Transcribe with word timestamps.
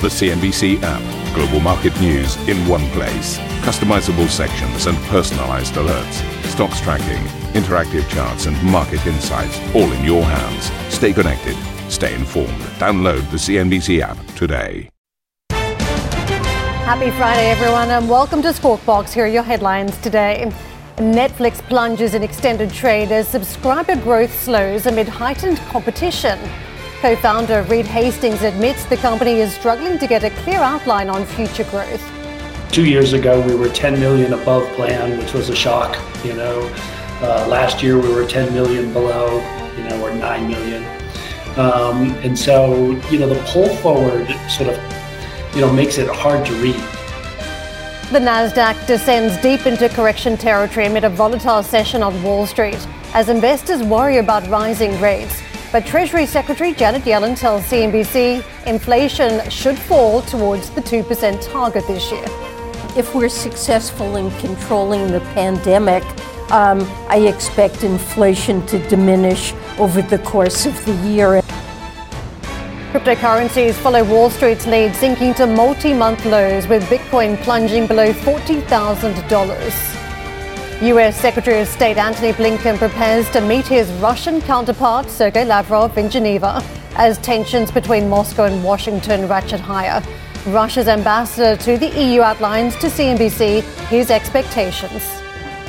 The 0.00 0.06
CNBC 0.06 0.78
app. 0.84 1.34
Global 1.34 1.58
market 1.58 2.00
news 2.00 2.36
in 2.48 2.56
one 2.68 2.88
place. 2.90 3.36
Customizable 3.66 4.28
sections 4.28 4.86
and 4.86 4.96
personalized 5.08 5.74
alerts. 5.74 6.22
Stocks 6.44 6.80
tracking, 6.80 7.20
interactive 7.60 8.08
charts, 8.08 8.46
and 8.46 8.62
market 8.62 9.04
insights 9.08 9.58
all 9.74 9.90
in 9.90 10.04
your 10.04 10.22
hands. 10.22 10.70
Stay 10.94 11.12
connected. 11.12 11.56
Stay 11.90 12.14
informed. 12.14 12.60
Download 12.78 13.28
the 13.32 13.38
CNBC 13.38 13.98
app 14.00 14.16
today. 14.36 14.88
Happy 15.50 17.10
Friday, 17.10 17.50
everyone, 17.50 17.90
and 17.90 18.08
welcome 18.08 18.40
to 18.42 18.52
Squawk. 18.52 19.08
Here 19.08 19.24
are 19.24 19.26
your 19.26 19.42
headlines 19.42 19.98
today. 19.98 20.48
Netflix 20.98 21.60
plunges 21.60 22.14
in 22.14 22.22
extended 22.22 22.70
trade 22.70 23.10
as 23.10 23.26
subscriber 23.26 23.96
growth 23.96 24.32
slows 24.40 24.86
amid 24.86 25.08
heightened 25.08 25.58
competition. 25.72 26.38
Co 27.00 27.14
founder 27.14 27.62
Reed 27.62 27.86
Hastings 27.86 28.42
admits 28.42 28.84
the 28.86 28.96
company 28.96 29.34
is 29.34 29.52
struggling 29.52 30.00
to 30.00 30.06
get 30.08 30.24
a 30.24 30.30
clear 30.42 30.58
outline 30.58 31.08
on 31.08 31.24
future 31.24 31.62
growth. 31.70 32.02
Two 32.72 32.84
years 32.84 33.12
ago, 33.12 33.40
we 33.46 33.54
were 33.54 33.68
10 33.68 34.00
million 34.00 34.32
above 34.32 34.68
plan, 34.72 35.16
which 35.16 35.32
was 35.32 35.48
a 35.48 35.54
shock. 35.54 35.96
You 36.24 36.34
know, 36.34 36.68
uh, 37.22 37.46
last 37.46 37.84
year 37.84 38.00
we 38.00 38.12
were 38.12 38.26
10 38.26 38.52
million 38.52 38.92
below, 38.92 39.36
you 39.76 39.84
know, 39.84 40.02
or 40.02 40.12
9 40.12 40.50
million. 40.50 40.82
Um, 41.56 42.10
and 42.24 42.36
so, 42.36 42.90
you 43.10 43.20
know, 43.20 43.28
the 43.28 43.40
pull 43.46 43.68
forward 43.76 44.26
sort 44.50 44.70
of, 44.70 45.54
you 45.54 45.60
know, 45.60 45.72
makes 45.72 45.98
it 45.98 46.08
hard 46.08 46.44
to 46.46 46.52
read. 46.54 46.74
The 48.10 48.18
Nasdaq 48.18 48.88
descends 48.88 49.36
deep 49.40 49.66
into 49.66 49.88
correction 49.90 50.36
territory 50.36 50.86
amid 50.86 51.04
a 51.04 51.10
volatile 51.10 51.62
session 51.62 52.02
on 52.02 52.20
Wall 52.24 52.44
Street 52.44 52.84
as 53.14 53.28
investors 53.28 53.84
worry 53.84 54.16
about 54.16 54.44
rising 54.48 55.00
rates. 55.00 55.42
But 55.70 55.84
Treasury 55.84 56.24
Secretary 56.24 56.72
Janet 56.72 57.02
Yellen 57.02 57.38
tells 57.38 57.62
CNBC 57.64 58.42
inflation 58.66 59.48
should 59.50 59.78
fall 59.78 60.22
towards 60.22 60.70
the 60.70 60.80
2% 60.80 61.52
target 61.52 61.86
this 61.86 62.10
year. 62.10 62.24
If 62.96 63.14
we're 63.14 63.28
successful 63.28 64.16
in 64.16 64.30
controlling 64.38 65.10
the 65.10 65.20
pandemic, 65.34 66.02
um, 66.50 66.80
I 67.08 67.18
expect 67.28 67.84
inflation 67.84 68.64
to 68.68 68.78
diminish 68.88 69.52
over 69.78 70.00
the 70.00 70.18
course 70.20 70.64
of 70.64 70.82
the 70.86 70.94
year. 71.06 71.42
Cryptocurrencies 72.92 73.74
follow 73.74 74.02
Wall 74.04 74.30
Street's 74.30 74.66
lead, 74.66 74.94
sinking 74.96 75.34
to 75.34 75.46
multi 75.46 75.92
month 75.92 76.24
lows, 76.24 76.66
with 76.66 76.82
Bitcoin 76.84 77.36
plunging 77.42 77.86
below 77.86 78.14
$40,000. 78.14 79.97
US 80.80 81.20
Secretary 81.20 81.60
of 81.60 81.66
State 81.66 81.96
Antony 81.96 82.32
Blinken 82.32 82.78
prepares 82.78 83.28
to 83.30 83.40
meet 83.40 83.66
his 83.66 83.90
Russian 83.94 84.40
counterpart 84.40 85.10
Sergei 85.10 85.44
Lavrov 85.44 85.98
in 85.98 86.08
Geneva 86.08 86.62
as 86.94 87.18
tensions 87.18 87.72
between 87.72 88.08
Moscow 88.08 88.44
and 88.44 88.62
Washington 88.62 89.26
ratchet 89.26 89.58
higher. 89.58 90.00
Russia's 90.46 90.86
ambassador 90.86 91.60
to 91.64 91.78
the 91.78 91.88
EU 92.00 92.20
outlines 92.20 92.76
to 92.76 92.86
CNBC 92.86 93.62
his 93.88 94.12
expectations. 94.12 95.02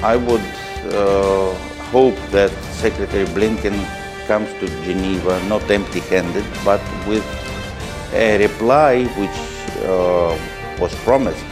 I 0.03 0.15
would 0.15 0.45
uh, 0.93 1.55
hope 1.89 2.15
that 2.29 2.51
Secretary 2.73 3.25
Blinken 3.25 3.83
comes 4.27 4.53
to 4.59 4.67
Geneva 4.83 5.43
not 5.45 5.67
empty 5.71 6.01
handed, 6.01 6.45
but 6.63 6.81
with 7.07 7.25
a 8.13 8.37
reply 8.37 9.05
which 9.17 9.85
uh, 9.85 10.37
was 10.79 10.93
promised 11.03 11.43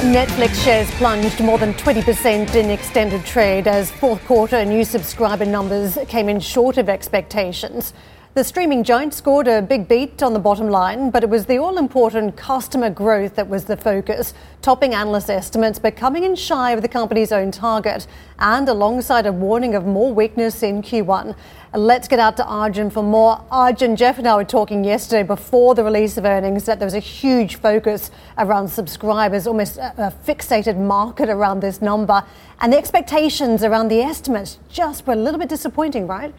Netflix 0.00 0.64
shares 0.64 0.90
plunged 0.92 1.40
more 1.40 1.58
than 1.58 1.74
20% 1.74 2.54
in 2.54 2.70
extended 2.70 3.22
trade 3.22 3.68
as 3.68 3.90
fourth 3.90 4.24
quarter 4.24 4.64
new 4.64 4.82
subscriber 4.82 5.44
numbers 5.44 5.98
came 6.08 6.30
in 6.30 6.40
short 6.40 6.78
of 6.78 6.88
expectations. 6.88 7.92
The 8.32 8.44
streaming 8.44 8.84
giant 8.84 9.12
scored 9.12 9.48
a 9.48 9.60
big 9.60 9.88
beat 9.88 10.22
on 10.22 10.34
the 10.34 10.38
bottom 10.38 10.68
line, 10.68 11.10
but 11.10 11.24
it 11.24 11.28
was 11.28 11.46
the 11.46 11.58
all 11.58 11.76
important 11.76 12.36
customer 12.36 12.88
growth 12.88 13.34
that 13.34 13.48
was 13.48 13.64
the 13.64 13.76
focus, 13.76 14.34
topping 14.62 14.94
analyst 14.94 15.28
estimates 15.28 15.80
but 15.80 15.96
coming 15.96 16.22
in 16.22 16.36
shy 16.36 16.70
of 16.70 16.80
the 16.80 16.86
company's 16.86 17.32
own 17.32 17.50
target, 17.50 18.06
and 18.38 18.68
alongside 18.68 19.26
a 19.26 19.32
warning 19.32 19.74
of 19.74 19.84
more 19.84 20.14
weakness 20.14 20.62
in 20.62 20.80
Q1. 20.80 21.34
Let's 21.74 22.06
get 22.06 22.20
out 22.20 22.36
to 22.36 22.44
Arjun 22.44 22.88
for 22.88 23.02
more. 23.02 23.44
Arjun, 23.50 23.96
Geoff 23.96 24.18
and 24.18 24.28
I 24.28 24.36
were 24.36 24.44
talking 24.44 24.84
yesterday 24.84 25.24
before 25.24 25.74
the 25.74 25.82
release 25.82 26.16
of 26.16 26.24
earnings 26.24 26.66
that 26.66 26.78
there 26.78 26.86
was 26.86 26.94
a 26.94 27.00
huge 27.00 27.56
focus 27.56 28.12
around 28.38 28.68
subscribers, 28.68 29.48
almost 29.48 29.76
a 29.76 30.14
fixated 30.24 30.78
market 30.78 31.28
around 31.28 31.62
this 31.62 31.82
number, 31.82 32.22
and 32.60 32.72
the 32.72 32.78
expectations 32.78 33.64
around 33.64 33.88
the 33.88 34.00
estimates 34.00 34.58
just 34.68 35.04
were 35.04 35.14
a 35.14 35.16
little 35.16 35.40
bit 35.40 35.48
disappointing, 35.48 36.06
right? 36.06 36.32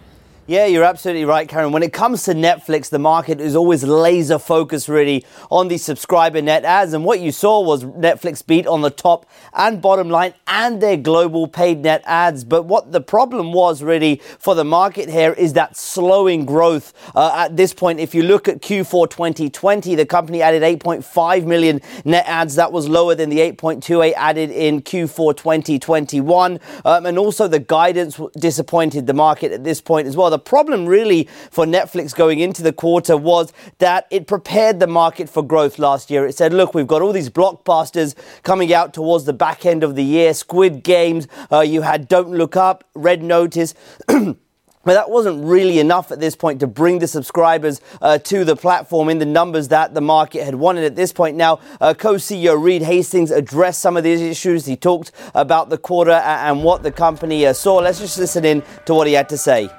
Yeah, 0.47 0.65
you're 0.65 0.83
absolutely 0.83 1.23
right, 1.23 1.47
Karen. 1.47 1.71
When 1.71 1.83
it 1.83 1.93
comes 1.93 2.23
to 2.23 2.33
Netflix, 2.33 2.89
the 2.89 2.97
market 2.97 3.39
is 3.39 3.55
always 3.55 3.83
laser 3.83 4.39
focused 4.39 4.89
really 4.89 5.23
on 5.51 5.67
the 5.67 5.77
subscriber 5.77 6.41
net 6.41 6.65
adds. 6.65 6.93
And 6.93 7.05
what 7.05 7.19
you 7.19 7.31
saw 7.31 7.61
was 7.61 7.83
Netflix 7.83 8.45
beat 8.45 8.65
on 8.65 8.81
the 8.81 8.89
top 8.89 9.27
and 9.53 9.79
bottom 9.79 10.09
line 10.09 10.33
and 10.47 10.81
their 10.81 10.97
global 10.97 11.47
paid 11.47 11.83
net 11.83 12.01
adds. 12.07 12.43
But 12.43 12.63
what 12.63 12.91
the 12.91 13.01
problem 13.01 13.53
was 13.53 13.83
really 13.83 14.15
for 14.39 14.55
the 14.55 14.63
market 14.63 15.09
here 15.09 15.31
is 15.31 15.53
that 15.53 15.77
slowing 15.77 16.45
growth 16.45 16.91
uh, 17.15 17.45
at 17.45 17.55
this 17.55 17.71
point. 17.71 17.99
If 17.99 18.15
you 18.15 18.23
look 18.23 18.47
at 18.47 18.61
Q4 18.63 19.11
2020, 19.11 19.93
the 19.93 20.07
company 20.07 20.41
added 20.41 20.63
8.5 20.63 21.45
million 21.45 21.81
net 22.03 22.25
adds. 22.25 22.55
That 22.55 22.71
was 22.71 22.89
lower 22.89 23.13
than 23.13 23.29
the 23.29 23.37
8.28 23.37 24.13
added 24.17 24.49
in 24.49 24.81
Q4 24.81 25.37
2021. 25.37 26.59
Um, 26.83 27.05
and 27.05 27.19
also 27.19 27.47
the 27.47 27.59
guidance 27.59 28.19
disappointed 28.39 29.05
the 29.05 29.13
market 29.13 29.51
at 29.51 29.63
this 29.63 29.79
point 29.79 30.07
as 30.07 30.17
well 30.17 30.30
the 30.31 30.39
problem 30.39 30.87
really 30.87 31.29
for 31.51 31.65
Netflix 31.65 32.15
going 32.15 32.39
into 32.39 32.63
the 32.63 32.73
quarter 32.73 33.15
was 33.15 33.53
that 33.77 34.07
it 34.09 34.25
prepared 34.25 34.79
the 34.79 34.87
market 34.87 35.29
for 35.29 35.43
growth 35.43 35.77
last 35.77 36.09
year. 36.09 36.25
It 36.25 36.35
said, 36.35 36.53
look, 36.53 36.73
we've 36.73 36.87
got 36.87 37.01
all 37.03 37.13
these 37.13 37.29
blockbusters 37.29 38.15
coming 38.41 38.73
out 38.73 38.93
towards 38.93 39.25
the 39.25 39.33
back 39.33 39.65
end 39.65 39.83
of 39.83 39.95
the 39.95 40.03
year, 40.03 40.33
Squid 40.33 40.83
Games, 40.83 41.27
uh, 41.51 41.59
you 41.59 41.81
had 41.81 42.07
Don't 42.07 42.31
Look 42.31 42.55
Up, 42.55 42.83
Red 42.95 43.21
Notice. 43.21 43.75
But 44.83 44.93
that 44.93 45.09
wasn't 45.11 45.45
really 45.45 45.79
enough 45.79 46.11
at 46.11 46.19
this 46.19 46.35
point 46.35 46.59
to 46.61 46.67
bring 46.67 46.99
the 46.99 47.07
subscribers 47.07 47.81
uh, 48.01 48.17
to 48.19 48.43
the 48.43 48.55
platform 48.55 49.09
in 49.09 49.19
the 49.19 49.25
numbers 49.25 49.67
that 49.67 49.93
the 49.93 50.01
market 50.01 50.43
had 50.43 50.55
wanted 50.55 50.85
at 50.85 50.95
this 50.95 51.13
point. 51.13 51.37
Now, 51.37 51.59
uh, 51.79 51.93
co 51.93 52.15
CEO 52.15 52.61
Reed 52.61 52.81
Hastings 52.81 53.29
addressed 53.29 53.79
some 53.79 53.95
of 53.95 54.03
these 54.03 54.21
issues. 54.21 54.65
He 54.65 54.75
talked 54.75 55.11
about 55.35 55.69
the 55.69 55.77
quarter 55.77 56.11
and 56.11 56.63
what 56.63 56.81
the 56.81 56.91
company 56.91 57.45
uh, 57.45 57.53
saw. 57.53 57.75
Let's 57.75 57.99
just 57.99 58.17
listen 58.17 58.43
in 58.43 58.63
to 58.85 58.95
what 58.95 59.05
he 59.05 59.13
had 59.13 59.29
to 59.29 59.37
say. 59.37 59.69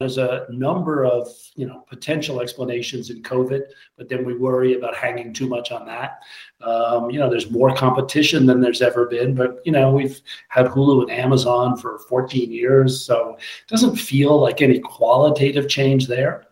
There's 0.00 0.16
a 0.16 0.46
number 0.48 1.04
of 1.04 1.26
you 1.56 1.66
know 1.66 1.80
potential 1.88 2.40
explanations 2.40 3.10
in 3.10 3.20
COVID, 3.20 3.62
but 3.96 4.08
then 4.08 4.24
we 4.24 4.32
worry 4.32 4.74
about 4.74 4.94
hanging 4.94 5.32
too 5.32 5.48
much 5.48 5.72
on 5.72 5.86
that. 5.86 6.22
Um, 6.60 7.10
you 7.10 7.18
know, 7.18 7.28
there's 7.28 7.50
more 7.50 7.74
competition 7.74 8.46
than 8.46 8.60
there's 8.60 8.80
ever 8.80 9.06
been, 9.06 9.34
but 9.34 9.60
you 9.64 9.72
know 9.72 9.90
we've 9.90 10.20
had 10.50 10.66
Hulu 10.66 11.02
and 11.02 11.10
Amazon 11.10 11.76
for 11.76 11.98
14 12.08 12.52
years, 12.52 13.04
so 13.04 13.34
it 13.34 13.66
doesn't 13.66 13.96
feel 13.96 14.40
like 14.40 14.62
any 14.62 14.78
qualitative 14.78 15.68
change 15.68 16.06
there. 16.06 16.46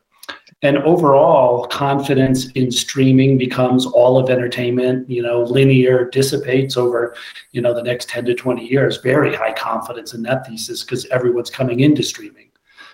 And 0.62 0.78
overall, 0.78 1.68
confidence 1.68 2.50
in 2.52 2.72
streaming 2.72 3.38
becomes 3.38 3.86
all 3.86 4.18
of 4.18 4.28
entertainment. 4.28 5.08
You 5.08 5.22
know, 5.22 5.42
linear 5.44 6.10
dissipates 6.10 6.76
over 6.76 7.14
you 7.52 7.60
know 7.60 7.72
the 7.72 7.82
next 7.84 8.08
10 8.08 8.24
to 8.24 8.34
20 8.34 8.66
years. 8.66 8.96
Very 8.96 9.36
high 9.36 9.52
confidence 9.52 10.14
in 10.14 10.22
that 10.24 10.48
thesis 10.48 10.82
because 10.82 11.06
everyone's 11.06 11.50
coming 11.50 11.78
into 11.78 12.02
streaming. 12.02 12.46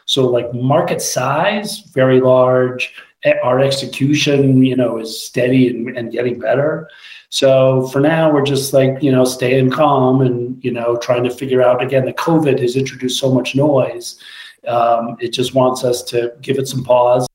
So 0.06 0.28
like 0.28 0.52
market 0.54 1.00
size, 1.02 1.80
very 1.94 2.20
large. 2.20 2.92
Our 3.44 3.60
execution, 3.60 4.64
you 4.64 4.74
know, 4.74 4.98
is 4.98 5.20
steady 5.20 5.68
and, 5.68 5.96
and 5.96 6.10
getting 6.10 6.40
better. 6.40 6.88
So 7.28 7.86
for 7.88 8.00
now, 8.00 8.32
we're 8.32 8.44
just 8.44 8.72
like, 8.72 9.02
you 9.02 9.12
know, 9.12 9.24
staying 9.24 9.70
calm 9.70 10.20
and, 10.20 10.62
you 10.62 10.70
know, 10.70 10.96
trying 10.96 11.24
to 11.24 11.30
figure 11.30 11.62
out 11.62 11.82
again, 11.82 12.04
the 12.04 12.12
COVID 12.12 12.60
has 12.60 12.76
introduced 12.76 13.18
so 13.18 13.32
much 13.32 13.54
noise. 13.54 14.18
Um, 14.66 15.16
it 15.20 15.28
just 15.28 15.54
wants 15.54 15.82
us 15.84 16.02
to 16.04 16.32
give 16.42 16.58
it 16.58 16.68
some 16.68 16.84
pause 16.84 17.26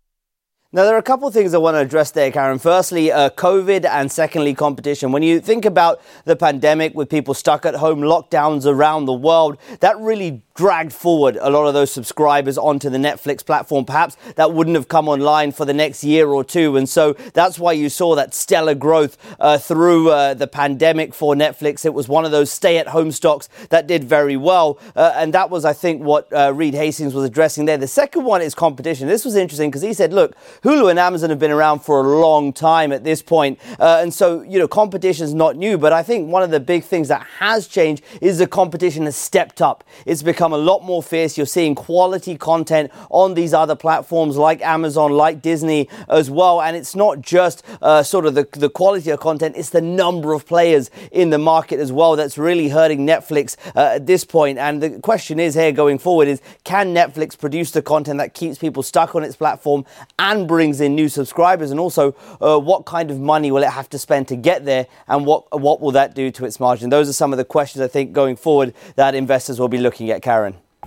now, 0.74 0.84
there 0.84 0.96
are 0.96 1.00
a 1.00 1.04
couple 1.04 1.30
of 1.30 1.34
things 1.34 1.54
I 1.54 1.60
want 1.60 1.76
to 1.76 1.80
address 1.80 2.12
there, 2.12 2.30
Karen. 2.30 2.60
Firstly, 2.60 3.10
uh, 3.10 3.30
COVID, 3.30 3.86
and 3.86 4.12
secondly, 4.12 4.54
competition. 4.54 5.14
When 5.14 5.24
you 5.24 5.40
think 5.40 5.64
about 5.64 6.02
the 6.26 6.36
pandemic 6.36 6.94
with 6.94 7.10
people 7.10 7.34
stuck 7.34 7.66
at 7.66 7.76
home, 7.76 8.02
lockdowns 8.02 8.66
around 8.66 9.06
the 9.06 9.14
world, 9.14 9.58
that 9.80 9.98
really 9.98 10.44
dragged 10.58 10.92
forward 10.92 11.38
a 11.40 11.50
lot 11.52 11.68
of 11.68 11.76
those 11.76 11.92
subscribers 11.92 12.58
onto 12.58 12.90
the 12.90 12.98
Netflix 12.98 13.46
platform. 13.46 13.86
Perhaps 13.86 14.18
that 14.36 14.52
wouldn't 14.52 14.76
have 14.76 14.88
come 14.88 15.08
online 15.08 15.52
for 15.52 15.66
the 15.66 15.74
next 15.74 16.04
year 16.04 16.28
or 16.30 16.44
two. 16.44 16.76
And 16.76 16.90
so 16.90 17.14
that's 17.34 17.60
why 17.60 17.74
you 17.74 17.90
saw 17.90 18.16
that 18.16 18.34
stellar 18.34 18.74
growth 18.74 19.18
uh, 19.40 19.60
through 19.60 20.10
uh, 20.10 20.34
the 20.34 20.48
pandemic 20.48 21.14
for 21.14 21.36
Netflix. 21.36 21.86
It 21.86 21.94
was 21.94 22.10
one 22.10 22.26
of 22.26 22.32
those 22.32 22.52
stay 22.52 22.80
at 22.80 22.88
home 22.88 23.12
stocks 23.12 23.48
that 23.70 23.86
did 23.86 24.04
very 24.04 24.36
well. 24.36 24.80
Uh, 24.96 25.14
and 25.16 25.32
that 25.36 25.52
was, 25.52 25.64
I 25.64 25.74
think, 25.74 26.02
what 26.02 26.32
uh, 26.34 26.52
Reed 26.54 26.74
Hastings 26.74 27.14
was 27.14 27.24
addressing 27.24 27.66
there. 27.66 27.78
The 27.78 27.88
second 27.88 28.26
one 28.26 28.42
is 28.42 28.56
competition. 28.56 29.08
This 29.08 29.24
was 29.24 29.36
interesting 29.36 29.70
because 29.70 29.84
he 29.84 29.94
said, 29.94 30.12
look, 30.12 30.36
Hulu 30.64 30.90
and 30.90 30.98
Amazon 30.98 31.30
have 31.30 31.40
been 31.40 31.52
around 31.52 31.80
for 31.80 32.04
a 32.04 32.20
long 32.20 32.52
time 32.52 32.92
at 32.92 33.04
this 33.04 33.22
point. 33.22 33.60
Uh, 33.80 34.00
and 34.02 34.12
so, 34.12 34.42
you 34.42 34.58
know, 34.58 34.68
competition 34.68 35.24
is 35.24 35.36
not 35.36 35.56
new. 35.56 35.78
But 35.78 35.94
I 35.94 36.02
think 36.02 36.32
one 36.32 36.42
of 36.42 36.50
the 36.50 36.60
big 36.60 36.84
things 36.84 37.10
that 37.10 37.22
has 37.38 37.68
changed 37.68 38.04
is 38.22 38.40
the 38.40 38.48
competition 38.48 39.06
has 39.06 39.16
stepped 39.16 39.62
up. 39.62 39.84
It's 40.08 40.24
become 40.24 40.47
a 40.54 40.58
lot 40.58 40.84
more 40.84 41.04
fierce. 41.04 41.38
You're 41.38 41.46
seeing 41.46 41.76
quality 41.76 42.38
content 42.38 42.92
on 43.10 43.34
these 43.34 43.54
other 43.54 43.76
platforms 43.76 44.38
like 44.38 44.62
Amazon, 44.62 45.12
like 45.12 45.42
Disney 45.42 45.90
as 46.10 46.30
well. 46.30 46.62
And 46.62 46.76
it's 46.76 46.96
not 46.96 47.22
just 47.22 47.64
uh, 47.82 48.04
sort 48.04 48.26
of 48.26 48.36
the, 48.36 48.48
the 48.52 48.70
quality 48.70 49.10
of 49.10 49.20
content, 49.20 49.56
it's 49.58 49.70
the 49.70 49.82
number 49.82 50.34
of 50.34 50.46
players 50.46 50.90
in 51.12 51.30
the 51.30 51.38
market 51.38 51.80
as 51.80 51.92
well 51.92 52.16
that's 52.16 52.38
really 52.38 52.70
hurting 52.70 53.06
Netflix 53.06 53.56
uh, 53.76 53.96
at 53.96 54.06
this 54.06 54.24
point. 54.24 54.58
And 54.58 54.82
the 54.82 55.00
question 55.00 55.40
is 55.40 55.56
here 55.56 55.72
going 55.72 56.00
forward 56.00 56.28
is 56.28 56.42
can 56.64 56.94
Netflix 56.94 57.38
produce 57.38 57.72
the 57.72 57.82
content 57.82 58.20
that 58.20 58.34
keeps 58.34 58.58
people 58.58 58.84
stuck 58.84 59.16
on 59.16 59.24
its 59.24 59.36
platform 59.36 59.86
and 60.20 60.48
brings 60.48 60.82
in 60.82 60.96
new 60.96 61.10
subscribers? 61.10 61.72
And 61.72 61.80
also, 61.80 62.16
uh, 62.42 62.60
what 62.60 62.86
kind 62.86 63.12
of 63.12 63.20
money 63.20 63.52
will 63.52 63.64
it 63.64 63.70
have 63.70 63.90
to 63.90 64.00
spend 64.00 64.28
to 64.30 64.36
get 64.36 64.66
there? 64.66 64.88
And 65.08 65.26
what, 65.26 65.60
what 65.60 65.82
will 65.82 65.92
that 65.92 66.16
do 66.16 66.32
to 66.32 66.46
its 66.46 66.60
margin? 66.60 66.90
Those 66.90 67.10
are 67.10 67.14
some 67.14 67.34
of 67.34 67.38
the 67.38 67.46
questions 67.46 67.82
I 67.82 67.88
think 67.88 68.14
going 68.14 68.36
forward 68.36 68.74
that 68.96 69.16
investors 69.16 69.60
will 69.60 69.68
be 69.68 69.78
looking 69.78 70.10
at, 70.12 70.22
Karen. 70.22 70.37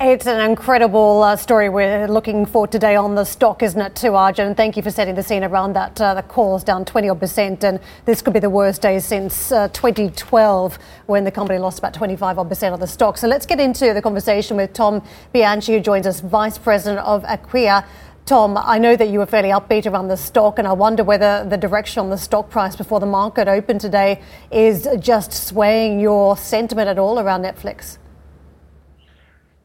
It's 0.03 0.27
an 0.27 0.41
incredible 0.49 1.23
uh, 1.23 1.37
story 1.37 1.69
we're 1.69 2.09
looking 2.09 2.47
for 2.47 2.67
today 2.67 2.97
on 2.97 3.17
the 3.17 3.25
stock, 3.25 3.63
isn't 3.63 3.79
it, 3.79 3.95
too, 3.95 4.15
Arjun? 4.15 4.55
Thank 4.55 4.79
you 4.79 4.83
for 4.83 4.91
setting 4.91 5.15
the 5.15 5.23
scene 5.23 5.45
around 5.45 5.75
that. 5.75 6.01
Uh, 6.01 6.15
the 6.15 6.55
is 6.55 6.65
down 6.65 6.87
20 6.87 7.11
odd 7.11 7.21
percent, 7.21 7.65
and 7.65 7.79
this 8.07 8.23
could 8.23 8.33
be 8.33 8.41
the 8.41 8.49
worst 8.49 8.81
day 8.81 8.99
since 8.99 9.53
uh, 9.53 9.69
2012 9.69 10.79
when 11.05 11.25
the 11.25 11.31
company 11.31 11.59
lost 11.59 11.81
about 11.81 11.93
25 11.93 12.39
odd 12.39 12.49
percent 12.49 12.73
of 12.73 12.81
the 12.81 12.87
stock. 12.87 13.19
So 13.19 13.29
let's 13.29 13.45
get 13.45 13.61
into 13.61 13.93
the 13.93 14.01
conversation 14.01 14.57
with 14.57 14.73
Tom 14.73 15.03
Bianchi, 15.35 15.75
who 15.75 15.81
joins 15.81 16.07
us, 16.07 16.21
Vice 16.21 16.57
President 16.57 17.05
of 17.05 17.23
Acquia. 17.25 17.85
Tom, 18.25 18.57
I 18.57 18.79
know 18.79 18.97
that 18.97 19.11
you 19.11 19.19
were 19.19 19.27
fairly 19.27 19.51
upbeat 19.51 19.85
around 19.85 20.09
the 20.09 20.17
stock, 20.17 20.59
and 20.59 20.67
I 20.67 20.73
wonder 20.73 21.05
whether 21.05 21.45
the 21.47 21.59
direction 21.59 22.01
on 22.01 22.09
the 22.09 22.17
stock 22.17 22.49
price 22.49 22.75
before 22.75 23.01
the 23.01 23.07
market 23.07 23.49
opened 23.49 23.83
today 23.83 24.23
is 24.51 24.89
just 24.99 25.35
swaying 25.35 26.01
your 26.01 26.39
sentiment 26.39 26.89
at 26.89 26.99
all 26.99 27.19
around 27.19 27.43
Netflix. 27.43 27.99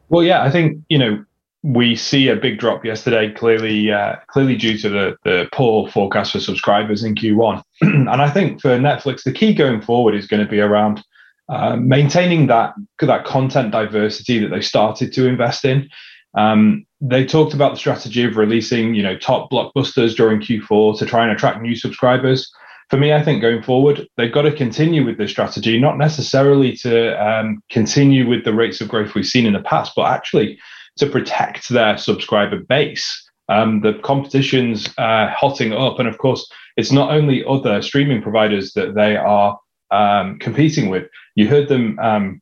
Well, 0.08 0.22
yeah, 0.22 0.42
I 0.42 0.50
think 0.50 0.82
you 0.88 0.98
know 0.98 1.24
we 1.62 1.96
see 1.96 2.28
a 2.28 2.36
big 2.36 2.58
drop 2.58 2.84
yesterday, 2.84 3.32
clearly 3.32 3.90
uh, 3.90 4.16
clearly 4.28 4.56
due 4.56 4.78
to 4.78 4.88
the 4.88 5.16
the 5.24 5.48
poor 5.52 5.88
forecast 5.90 6.32
for 6.32 6.40
subscribers 6.40 7.02
in 7.02 7.14
Q1. 7.14 7.62
and 7.80 8.08
I 8.08 8.30
think 8.30 8.60
for 8.60 8.70
Netflix, 8.78 9.24
the 9.24 9.32
key 9.32 9.54
going 9.54 9.80
forward 9.80 10.14
is 10.14 10.26
going 10.26 10.44
to 10.44 10.50
be 10.50 10.60
around 10.60 11.02
uh, 11.48 11.76
maintaining 11.76 12.46
that 12.46 12.74
that 13.00 13.24
content 13.24 13.72
diversity 13.72 14.38
that 14.38 14.48
they 14.48 14.60
started 14.60 15.12
to 15.14 15.26
invest 15.26 15.64
in. 15.64 15.88
Um, 16.36 16.86
they 17.00 17.24
talked 17.24 17.54
about 17.54 17.72
the 17.72 17.78
strategy 17.78 18.24
of 18.24 18.36
releasing, 18.36 18.94
you 18.94 19.02
know, 19.02 19.16
top 19.16 19.50
blockbusters 19.50 20.14
during 20.14 20.40
Q4 20.40 20.98
to 20.98 21.06
try 21.06 21.22
and 21.22 21.32
attract 21.32 21.62
new 21.62 21.74
subscribers 21.74 22.50
for 22.88 22.96
me, 22.96 23.12
I 23.12 23.22
think 23.22 23.42
going 23.42 23.62
forward, 23.62 24.06
they've 24.16 24.32
got 24.32 24.42
to 24.42 24.52
continue 24.52 25.04
with 25.04 25.18
this 25.18 25.30
strategy, 25.30 25.78
not 25.78 25.98
necessarily 25.98 26.76
to 26.78 27.20
um, 27.24 27.62
continue 27.70 28.28
with 28.28 28.44
the 28.44 28.54
rates 28.54 28.80
of 28.80 28.88
growth 28.88 29.14
we've 29.14 29.26
seen 29.26 29.46
in 29.46 29.54
the 29.54 29.60
past, 29.60 29.92
but 29.96 30.10
actually 30.10 30.58
to 30.98 31.06
protect 31.06 31.68
their 31.68 31.98
subscriber 31.98 32.58
base. 32.58 33.22
Um, 33.48 33.80
the 33.80 33.94
competition's 34.04 34.88
uh, 34.98 35.32
hotting 35.36 35.72
up, 35.72 35.98
and 35.98 36.08
of 36.08 36.18
course, 36.18 36.48
it's 36.76 36.92
not 36.92 37.10
only 37.10 37.44
other 37.44 37.82
streaming 37.82 38.22
providers 38.22 38.72
that 38.74 38.94
they 38.94 39.16
are 39.16 39.58
um, 39.90 40.38
competing 40.38 40.88
with. 40.88 41.08
You 41.34 41.48
heard 41.48 41.68
them 41.68 41.98
um, 41.98 42.40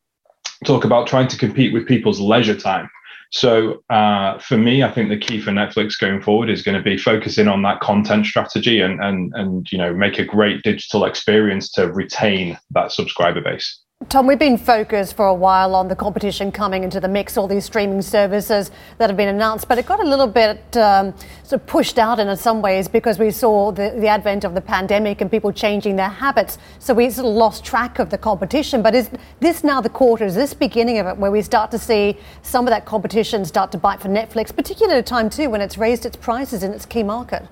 talk 0.63 0.83
about 0.83 1.07
trying 1.07 1.27
to 1.29 1.37
compete 1.37 1.73
with 1.73 1.87
people's 1.87 2.19
leisure 2.19 2.57
time. 2.57 2.89
So 3.35 3.83
uh, 3.89 4.39
for 4.39 4.57
me, 4.57 4.81
I 4.81 4.89
think 4.89 5.09
the 5.09 5.17
key 5.17 5.41
for 5.41 5.51
Netflix 5.51 5.99
going 5.99 6.21
forward 6.21 6.49
is 6.49 6.61
going 6.61 6.77
to 6.77 6.81
be 6.81 6.97
focusing 6.97 7.49
on 7.49 7.63
that 7.63 7.81
content 7.81 8.25
strategy 8.25 8.79
and 8.79 9.03
and 9.03 9.33
and 9.35 9.69
you 9.73 9.77
know 9.77 9.93
make 9.93 10.17
a 10.19 10.23
great 10.23 10.63
digital 10.63 11.03
experience 11.03 11.69
to 11.73 11.91
retain 11.91 12.57
that 12.71 12.93
subscriber 12.93 13.41
base. 13.41 13.81
Tom, 14.07 14.27
we've 14.27 14.37
been 14.37 14.57
focused 14.57 15.15
for 15.15 15.25
a 15.25 15.33
while 15.33 15.73
on 15.73 15.87
the 15.87 15.95
competition 15.95 16.51
coming 16.51 16.83
into 16.83 16.99
the 16.99 17.07
mix, 17.07 17.37
all 17.37 17.47
these 17.47 17.65
streaming 17.65 18.03
services 18.03 18.69
that 18.99 19.09
have 19.09 19.17
been 19.17 19.29
announced, 19.29 19.67
but 19.67 19.79
it 19.79 19.87
got 19.87 19.99
a 19.99 20.07
little 20.07 20.27
bit 20.27 20.77
um, 20.77 21.11
sort 21.43 21.61
of 21.61 21.67
pushed 21.67 21.97
out 21.97 22.19
in 22.19 22.37
some 22.37 22.61
ways 22.61 22.87
because 22.87 23.17
we 23.17 23.31
saw 23.31 23.71
the, 23.71 23.95
the 23.97 24.07
advent 24.07 24.43
of 24.43 24.53
the 24.53 24.61
pandemic 24.61 25.21
and 25.21 25.31
people 25.31 25.51
changing 25.51 25.95
their 25.95 26.09
habits. 26.09 26.59
So 26.77 26.93
we 26.93 27.09
sort 27.09 27.27
of 27.27 27.33
lost 27.33 27.65
track 27.65 27.97
of 27.97 28.11
the 28.11 28.17
competition. 28.17 28.83
But 28.83 28.93
is 28.93 29.09
this 29.39 29.63
now 29.63 29.81
the 29.81 29.89
quarter? 29.89 30.23
Is 30.23 30.35
this 30.35 30.53
beginning 30.53 30.99
of 30.99 31.07
it 31.07 31.17
where 31.17 31.31
we 31.31 31.41
start 31.41 31.71
to 31.71 31.79
see 31.79 32.17
some 32.43 32.67
of 32.67 32.71
that 32.71 32.85
competition 32.85 33.43
start 33.43 33.71
to 33.71 33.79
bite 33.79 34.01
for 34.01 34.09
Netflix, 34.09 34.55
particularly 34.55 34.99
at 34.99 34.99
a 34.99 35.03
time 35.03 35.31
too 35.31 35.49
when 35.49 35.61
it's 35.61 35.79
raised 35.79 36.05
its 36.05 36.15
prices 36.15 36.61
in 36.61 36.73
its 36.73 36.85
key 36.85 37.01
market? 37.01 37.47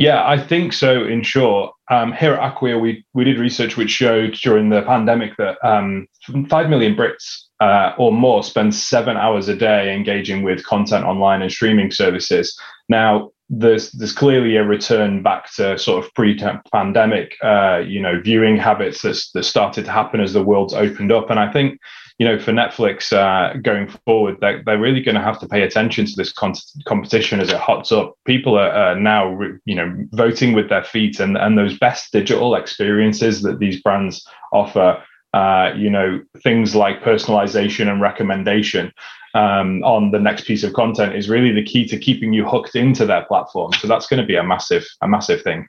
Yeah, 0.00 0.26
I 0.26 0.38
think 0.38 0.72
so. 0.72 1.04
In 1.04 1.22
short, 1.22 1.74
um, 1.90 2.14
here 2.14 2.32
at 2.32 2.40
Acquia, 2.40 2.80
we 2.80 3.04
we 3.12 3.22
did 3.22 3.38
research 3.38 3.76
which 3.76 3.90
showed 3.90 4.32
during 4.32 4.70
the 4.70 4.80
pandemic 4.80 5.36
that 5.36 5.58
um, 5.62 6.06
five 6.48 6.70
million 6.70 6.96
Brits 6.96 7.42
uh, 7.60 7.92
or 7.98 8.10
more 8.10 8.42
spend 8.42 8.74
seven 8.74 9.18
hours 9.18 9.48
a 9.48 9.54
day 9.54 9.94
engaging 9.94 10.42
with 10.42 10.64
content 10.64 11.04
online 11.04 11.42
and 11.42 11.52
streaming 11.52 11.90
services. 11.90 12.58
Now, 12.88 13.32
there's 13.50 13.92
there's 13.92 14.14
clearly 14.14 14.56
a 14.56 14.64
return 14.64 15.22
back 15.22 15.52
to 15.56 15.78
sort 15.78 16.02
of 16.02 16.14
pre-pandemic, 16.14 17.36
uh, 17.44 17.82
you 17.86 18.00
know, 18.00 18.22
viewing 18.22 18.56
habits 18.56 19.02
that 19.02 19.22
that 19.34 19.42
started 19.42 19.84
to 19.84 19.92
happen 19.92 20.20
as 20.22 20.32
the 20.32 20.42
world's 20.42 20.72
opened 20.72 21.12
up, 21.12 21.28
and 21.28 21.38
I 21.38 21.52
think 21.52 21.78
you 22.20 22.26
know, 22.26 22.38
for 22.38 22.52
Netflix 22.52 23.14
uh, 23.14 23.56
going 23.62 23.88
forward, 24.04 24.36
they're, 24.42 24.62
they're 24.66 24.78
really 24.78 25.00
going 25.00 25.14
to 25.14 25.22
have 25.22 25.40
to 25.40 25.48
pay 25.48 25.62
attention 25.62 26.04
to 26.04 26.12
this 26.14 26.30
con- 26.30 26.52
competition 26.84 27.40
as 27.40 27.48
it 27.48 27.56
hots 27.56 27.90
up. 27.90 28.14
People 28.26 28.58
are 28.58 28.70
uh, 28.70 28.94
now, 28.94 29.40
you 29.64 29.74
know, 29.74 29.96
voting 30.12 30.52
with 30.52 30.68
their 30.68 30.84
feet, 30.84 31.18
and 31.18 31.38
and 31.38 31.56
those 31.56 31.78
best 31.78 32.12
digital 32.12 32.54
experiences 32.54 33.40
that 33.40 33.58
these 33.58 33.80
brands 33.80 34.22
offer. 34.52 35.02
Uh, 35.32 35.72
you 35.76 35.88
know, 35.88 36.20
things 36.42 36.74
like 36.74 37.02
personalization 37.02 37.88
and 37.88 38.02
recommendation 38.02 38.92
um, 39.34 39.82
on 39.84 40.10
the 40.10 40.18
next 40.18 40.44
piece 40.44 40.64
of 40.64 40.74
content 40.74 41.14
is 41.14 41.28
really 41.28 41.52
the 41.52 41.64
key 41.64 41.86
to 41.86 41.96
keeping 41.96 42.32
you 42.34 42.44
hooked 42.44 42.74
into 42.74 43.06
their 43.06 43.24
platform. 43.26 43.72
So 43.74 43.86
that's 43.88 44.08
going 44.08 44.20
to 44.20 44.26
be 44.26 44.36
a 44.36 44.42
massive, 44.42 44.84
a 45.00 45.08
massive 45.08 45.40
thing. 45.42 45.68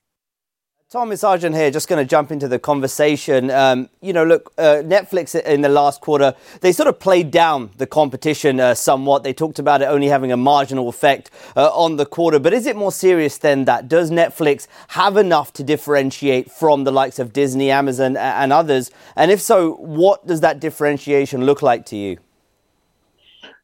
Thomas 0.92 1.24
Arjun 1.24 1.54
here, 1.54 1.72
just 1.72 1.88
going 1.88 2.06
to 2.06 2.10
jump 2.10 2.32
into 2.32 2.50
the 2.50 2.60
conversation. 2.60 3.50
Um, 3.50 3.88
you 4.02 4.12
know, 4.12 4.26
look, 4.26 4.52
uh, 4.58 4.84
Netflix 4.84 5.42
in 5.42 5.62
the 5.62 5.70
last 5.70 6.02
quarter, 6.02 6.36
they 6.60 6.74
sort 6.74 6.90
of 6.90 7.00
played 7.00 7.32
down 7.32 7.70
the 7.78 7.88
competition 7.88 8.60
uh, 8.60 8.74
somewhat. 8.74 9.24
They 9.24 9.32
talked 9.32 9.58
about 9.58 9.82
it 9.82 9.86
only 9.86 10.08
having 10.10 10.34
a 10.34 10.36
marginal 10.36 10.90
effect 10.90 11.32
uh, 11.56 11.70
on 11.70 11.96
the 11.96 12.06
quarter. 12.06 12.40
But 12.40 12.52
is 12.52 12.66
it 12.66 12.76
more 12.76 12.92
serious 12.92 13.38
than 13.38 13.64
that? 13.64 13.88
Does 13.88 14.12
Netflix 14.12 14.68
have 14.90 15.16
enough 15.16 15.54
to 15.54 15.64
differentiate 15.64 16.52
from 16.52 16.84
the 16.84 16.92
likes 16.92 17.20
of 17.20 17.32
Disney, 17.32 17.72
Amazon, 17.72 18.18
and 18.18 18.52
others? 18.52 18.92
And 19.16 19.32
if 19.32 19.40
so, 19.40 19.76
what 19.76 20.28
does 20.28 20.42
that 20.42 20.60
differentiation 20.60 21.46
look 21.46 21.62
like 21.62 21.86
to 21.86 21.96
you? 21.96 22.18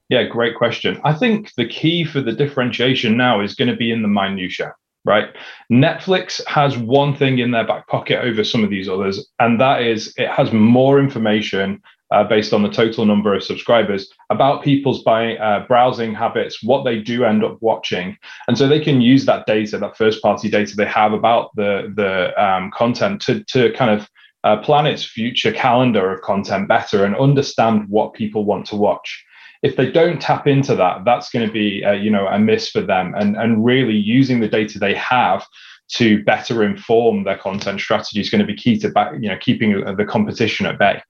Yeah, 0.07 0.23
great 0.23 0.55
question. 0.55 1.01
I 1.03 1.13
think 1.13 1.55
the 1.55 1.67
key 1.67 2.05
for 2.05 2.21
the 2.21 2.31
differentiation 2.31 3.17
now 3.17 3.41
is 3.41 3.53
going 3.53 3.67
to 3.67 3.75
be 3.75 3.91
in 3.91 4.01
the 4.01 4.07
minutia 4.07 4.75
right? 5.07 5.29
Netflix 5.71 6.45
has 6.45 6.77
one 6.77 7.15
thing 7.15 7.39
in 7.39 7.51
their 7.51 7.65
back 7.65 7.87
pocket 7.87 8.19
over 8.21 8.43
some 8.43 8.63
of 8.63 8.69
these 8.69 8.89
others, 8.89 9.25
and 9.39 9.59
that 9.59 9.81
is 9.81 10.13
it 10.17 10.29
has 10.29 10.51
more 10.51 10.99
information 10.99 11.81
uh, 12.11 12.23
based 12.23 12.53
on 12.53 12.61
the 12.61 12.69
total 12.69 13.05
number 13.05 13.33
of 13.33 13.43
subscribers 13.43 14.09
about 14.29 14.63
people's 14.63 15.05
uh, 15.07 15.65
browsing 15.67 16.13
habits, 16.13 16.61
what 16.61 16.83
they 16.83 16.99
do 16.99 17.23
end 17.23 17.43
up 17.43 17.57
watching, 17.61 18.17
and 18.47 18.57
so 18.57 18.67
they 18.67 18.79
can 18.79 19.01
use 19.01 19.25
that 19.25 19.45
data, 19.45 19.77
that 19.77 19.97
first-party 19.97 20.49
data 20.49 20.75
they 20.75 20.85
have 20.85 21.13
about 21.13 21.55
the 21.55 21.91
the 21.95 22.13
um, 22.41 22.69
content, 22.71 23.21
to 23.21 23.43
to 23.45 23.71
kind 23.73 23.91
of 23.91 24.09
uh, 24.43 24.57
plan 24.57 24.85
its 24.85 25.03
future 25.03 25.51
calendar 25.51 26.11
of 26.13 26.21
content 26.21 26.67
better 26.67 27.03
and 27.03 27.15
understand 27.15 27.85
what 27.89 28.13
people 28.13 28.45
want 28.45 28.65
to 28.65 28.75
watch 28.75 29.25
if 29.63 29.75
they 29.75 29.91
don't 29.91 30.21
tap 30.21 30.47
into 30.47 30.75
that, 30.75 31.05
that's 31.05 31.29
going 31.29 31.45
to 31.45 31.51
be 31.51 31.83
uh, 31.83 31.93
you 31.93 32.09
know 32.09 32.27
a 32.27 32.39
miss 32.39 32.69
for 32.69 32.81
them. 32.81 33.13
And 33.17 33.35
and 33.35 33.63
really 33.63 33.95
using 33.95 34.39
the 34.39 34.47
data 34.47 34.79
they 34.79 34.95
have 34.95 35.45
to 35.89 36.23
better 36.23 36.63
inform 36.63 37.23
their 37.23 37.37
content 37.37 37.79
strategy 37.79 38.19
is 38.19 38.29
going 38.29 38.45
to 38.45 38.47
be 38.47 38.55
key 38.55 38.77
to 38.79 38.89
back, 38.89 39.13
you 39.19 39.29
know 39.29 39.37
keeping 39.39 39.83
the 39.95 40.05
competition 40.05 40.65
at 40.65 40.77
bay. 40.77 41.01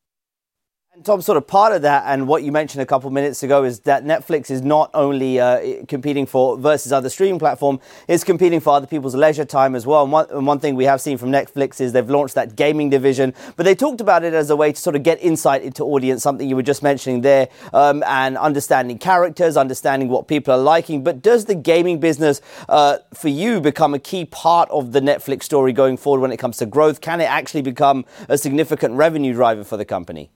Tom, 1.04 1.22
sort 1.22 1.38
of 1.38 1.46
part 1.46 1.74
of 1.74 1.84
that, 1.84 2.04
and 2.08 2.28
what 2.28 2.42
you 2.44 2.52
mentioned 2.52 2.82
a 2.82 2.86
couple 2.86 3.08
of 3.08 3.14
minutes 3.14 3.44
ago 3.44 3.64
is 3.64 3.82
that 3.82 4.04
Netflix 4.04 4.50
is 4.50 4.62
not 4.62 4.90
only 4.96 5.40
uh, 5.40 5.86
competing 5.88 6.26
for 6.26 6.58
versus 6.58 6.92
other 6.92 7.10
streaming 7.10 7.38
platform, 7.38 7.80
it's 8.08 8.24
competing 8.24 8.60
for 8.60 8.74
other 8.74 8.88
people's 8.88 9.14
leisure 9.14 9.46
time 9.46 9.76
as 9.76 9.86
well. 9.86 10.04
And 10.04 10.12
one, 10.12 10.26
and 10.32 10.48
one, 10.48 10.60
thing 10.60 10.76
we 10.76 10.86
have 10.86 11.00
seen 11.00 11.18
from 11.18 11.30
Netflix 11.30 11.80
is 11.80 11.94
they've 11.94 12.10
launched 12.10 12.34
that 12.36 12.56
gaming 12.56 12.90
division, 12.90 13.36
but 13.56 13.64
they 13.64 13.76
talked 13.76 14.02
about 14.02 14.24
it 14.24 14.34
as 14.34 14.50
a 14.50 14.56
way 14.56 14.72
to 14.72 14.80
sort 14.80 14.96
of 14.96 15.04
get 15.04 15.22
insight 15.22 15.62
into 15.62 15.84
audience, 15.84 16.24
something 16.24 16.50
you 16.50 16.56
were 16.56 16.64
just 16.64 16.82
mentioning 16.82 17.22
there, 17.22 17.48
um, 17.74 18.02
and 18.08 18.36
understanding 18.38 18.98
characters, 18.98 19.56
understanding 19.56 20.10
what 20.10 20.28
people 20.28 20.54
are 20.54 20.58
liking. 20.58 21.04
But 21.04 21.22
does 21.22 21.46
the 21.46 21.56
gaming 21.56 22.00
business, 22.00 22.42
uh, 22.70 22.98
for 23.14 23.30
you, 23.30 23.62
become 23.62 23.94
a 23.94 24.00
key 24.00 24.26
part 24.26 24.68
of 24.72 24.94
the 24.94 25.02
Netflix 25.02 25.44
story 25.44 25.74
going 25.74 25.98
forward 25.98 26.22
when 26.22 26.32
it 26.32 26.38
comes 26.38 26.58
to 26.58 26.66
growth? 26.66 27.02
Can 27.02 27.22
it 27.22 27.26
actually 27.26 27.62
become 27.62 28.04
a 28.28 28.38
significant 28.38 28.96
revenue 28.96 29.34
driver 29.34 29.64
for 29.64 29.78
the 29.78 29.86
company? 29.86 30.32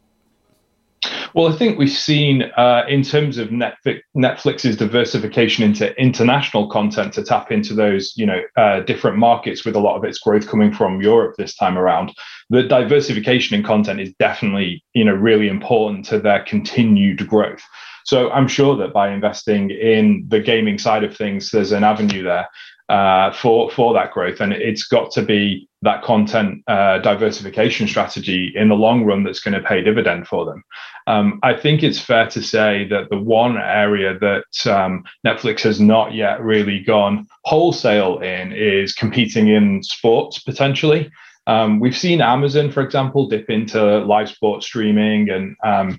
Well, 1.34 1.52
I 1.52 1.56
think 1.56 1.80
we've 1.80 1.90
seen 1.90 2.44
uh, 2.58 2.84
in 2.88 3.04
terms 3.04 3.38
of 3.38 3.50
Netflix, 3.50 4.02
Netflix's 4.16 4.78
diversification 4.78 5.64
into 5.64 5.96
international 6.00 6.70
content 6.70 7.14
to 7.14 7.24
tap 7.24 7.52
into 7.52 7.74
those, 7.74 8.14
you 8.16 8.26
know, 8.26 8.42
uh, 8.58 8.82
different 8.82 9.18
markets 9.18 9.66
with 9.66 9.76
a 9.76 9.80
lot 9.80 9.96
of 9.98 10.04
its 10.04 10.20
growth 10.20 10.48
coming 10.48 10.72
from 10.72 11.02
Europe 11.02 11.36
this 11.38 11.56
time 11.56 11.78
around. 11.78 12.14
The 12.50 12.64
diversification 12.64 13.58
in 13.58 13.64
content 13.64 14.00
is 14.02 14.14
definitely, 14.20 14.84
you 14.94 15.06
know, 15.06 15.14
really 15.14 15.48
important 15.48 16.06
to 16.06 16.20
their 16.20 16.44
continued 16.44 17.28
growth. 17.28 17.62
So 18.06 18.30
I'm 18.32 18.48
sure 18.48 18.76
that 18.78 18.94
by 18.94 19.12
investing 19.12 19.70
in 19.70 20.26
the 20.28 20.40
gaming 20.40 20.78
side 20.78 21.04
of 21.04 21.16
things, 21.16 21.52
there's 21.52 21.72
an 21.72 21.84
avenue 21.84 22.24
there 22.24 22.48
uh, 22.90 23.32
for 23.32 23.72
for 23.72 23.94
that 23.94 24.12
growth, 24.12 24.42
and 24.42 24.52
it's 24.52 24.84
got 24.84 25.12
to 25.12 25.22
be 25.22 25.70
that 25.82 26.04
content 26.04 26.62
uh, 26.68 27.00
diversification 27.00 27.88
strategy 27.88 28.52
in 28.54 28.68
the 28.68 28.76
long 28.76 29.06
run 29.06 29.24
that's 29.24 29.40
going 29.40 29.54
to 29.54 29.66
pay 29.66 29.82
dividend 29.82 30.28
for 30.28 30.46
them. 30.46 30.62
Um, 31.08 31.40
I 31.42 31.54
think 31.54 31.84
it's 31.84 32.02
fair 32.02 32.28
to 32.28 32.44
say 32.44 32.86
that 32.90 33.10
the 33.10 33.18
one 33.18 33.58
area 33.58 34.20
that 34.20 34.72
um, 34.72 35.04
Netflix 35.26 35.62
has 35.62 35.80
not 35.80 36.14
yet 36.14 36.42
really 36.42 36.80
gone 36.80 37.28
wholesale 37.46 38.20
in 38.20 38.52
is 38.52 38.94
competing 38.94 39.48
in 39.48 39.82
sports 39.84 40.40
potentially. 40.40 41.10
Um, 41.48 41.80
we've 41.80 41.98
seen 41.98 42.22
Amazon, 42.22 42.72
for 42.72 42.84
example, 42.84 43.28
dip 43.28 43.50
into 43.50 44.00
live 44.00 44.30
sports 44.30 44.66
streaming 44.66 45.30
and 45.30 45.56
um, 45.64 45.98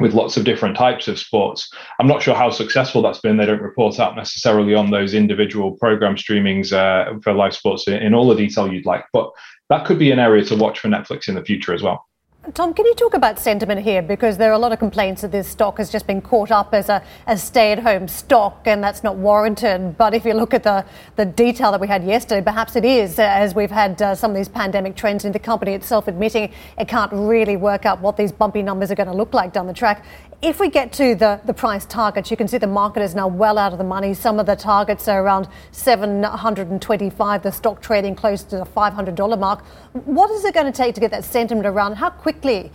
with 0.00 0.14
lots 0.14 0.36
of 0.36 0.44
different 0.44 0.76
types 0.76 1.08
of 1.08 1.18
sports. 1.18 1.70
I'm 2.00 2.06
not 2.06 2.22
sure 2.22 2.34
how 2.34 2.50
successful 2.50 3.02
that's 3.02 3.20
been. 3.20 3.36
They 3.36 3.46
don't 3.46 3.62
report 3.62 4.00
out 4.00 4.16
necessarily 4.16 4.74
on 4.74 4.90
those 4.90 5.14
individual 5.14 5.72
program 5.72 6.16
streamings 6.16 6.72
uh, 6.72 7.18
for 7.20 7.32
live 7.32 7.54
sports 7.54 7.86
in, 7.86 7.94
in 7.94 8.14
all 8.14 8.28
the 8.28 8.34
detail 8.34 8.72
you'd 8.72 8.86
like, 8.86 9.04
but 9.12 9.30
that 9.70 9.84
could 9.84 9.98
be 9.98 10.10
an 10.10 10.18
area 10.18 10.44
to 10.44 10.56
watch 10.56 10.80
for 10.80 10.88
Netflix 10.88 11.28
in 11.28 11.34
the 11.34 11.44
future 11.44 11.72
as 11.72 11.82
well. 11.82 12.04
Tom, 12.52 12.74
can 12.74 12.84
you 12.84 12.94
talk 12.94 13.14
about 13.14 13.38
sentiment 13.38 13.80
here? 13.80 14.02
Because 14.02 14.36
there 14.36 14.50
are 14.50 14.54
a 14.54 14.58
lot 14.58 14.70
of 14.70 14.78
complaints 14.78 15.22
that 15.22 15.32
this 15.32 15.48
stock 15.48 15.78
has 15.78 15.90
just 15.90 16.06
been 16.06 16.20
caught 16.20 16.50
up 16.50 16.74
as 16.74 16.90
a, 16.90 17.02
a 17.26 17.38
stay 17.38 17.72
at 17.72 17.78
home 17.78 18.06
stock, 18.06 18.66
and 18.66 18.84
that's 18.84 19.02
not 19.02 19.16
warranted. 19.16 19.96
But 19.96 20.12
if 20.12 20.26
you 20.26 20.34
look 20.34 20.52
at 20.52 20.62
the, 20.62 20.84
the 21.16 21.24
detail 21.24 21.70
that 21.70 21.80
we 21.80 21.88
had 21.88 22.04
yesterday, 22.04 22.44
perhaps 22.44 22.76
it 22.76 22.84
is, 22.84 23.18
as 23.18 23.54
we've 23.54 23.70
had 23.70 24.00
uh, 24.02 24.14
some 24.14 24.30
of 24.30 24.36
these 24.36 24.50
pandemic 24.50 24.94
trends 24.94 25.24
in 25.24 25.32
the 25.32 25.38
company 25.38 25.72
itself 25.72 26.06
admitting 26.06 26.52
it 26.78 26.86
can't 26.86 27.10
really 27.14 27.56
work 27.56 27.86
out 27.86 28.00
what 28.00 28.18
these 28.18 28.30
bumpy 28.30 28.60
numbers 28.60 28.90
are 28.90 28.94
going 28.94 29.08
to 29.08 29.16
look 29.16 29.32
like 29.32 29.54
down 29.54 29.66
the 29.66 29.72
track 29.72 30.04
if 30.44 30.60
we 30.60 30.68
get 30.68 30.92
to 30.92 31.14
the, 31.14 31.40
the 31.46 31.54
price 31.54 31.86
targets, 31.86 32.30
you 32.30 32.36
can 32.36 32.46
see 32.46 32.58
the 32.58 32.66
market 32.66 33.02
is 33.02 33.14
now 33.14 33.26
well 33.26 33.56
out 33.56 33.72
of 33.72 33.78
the 33.78 33.84
money. 33.84 34.12
Some 34.12 34.38
of 34.38 34.44
the 34.44 34.54
targets 34.54 35.08
are 35.08 35.24
around 35.24 35.48
725, 35.72 37.42
the 37.42 37.50
stock 37.50 37.80
trading 37.80 38.14
close 38.14 38.42
to 38.44 38.58
the 38.58 38.66
$500 38.66 39.38
mark. 39.38 39.64
What 39.92 40.30
is 40.30 40.44
it 40.44 40.52
going 40.52 40.70
to 40.70 40.72
take 40.72 40.94
to 40.96 41.00
get 41.00 41.10
that 41.12 41.24
sentiment 41.24 41.66
around? 41.66 41.94
How 41.94 42.10
quickly 42.10 42.70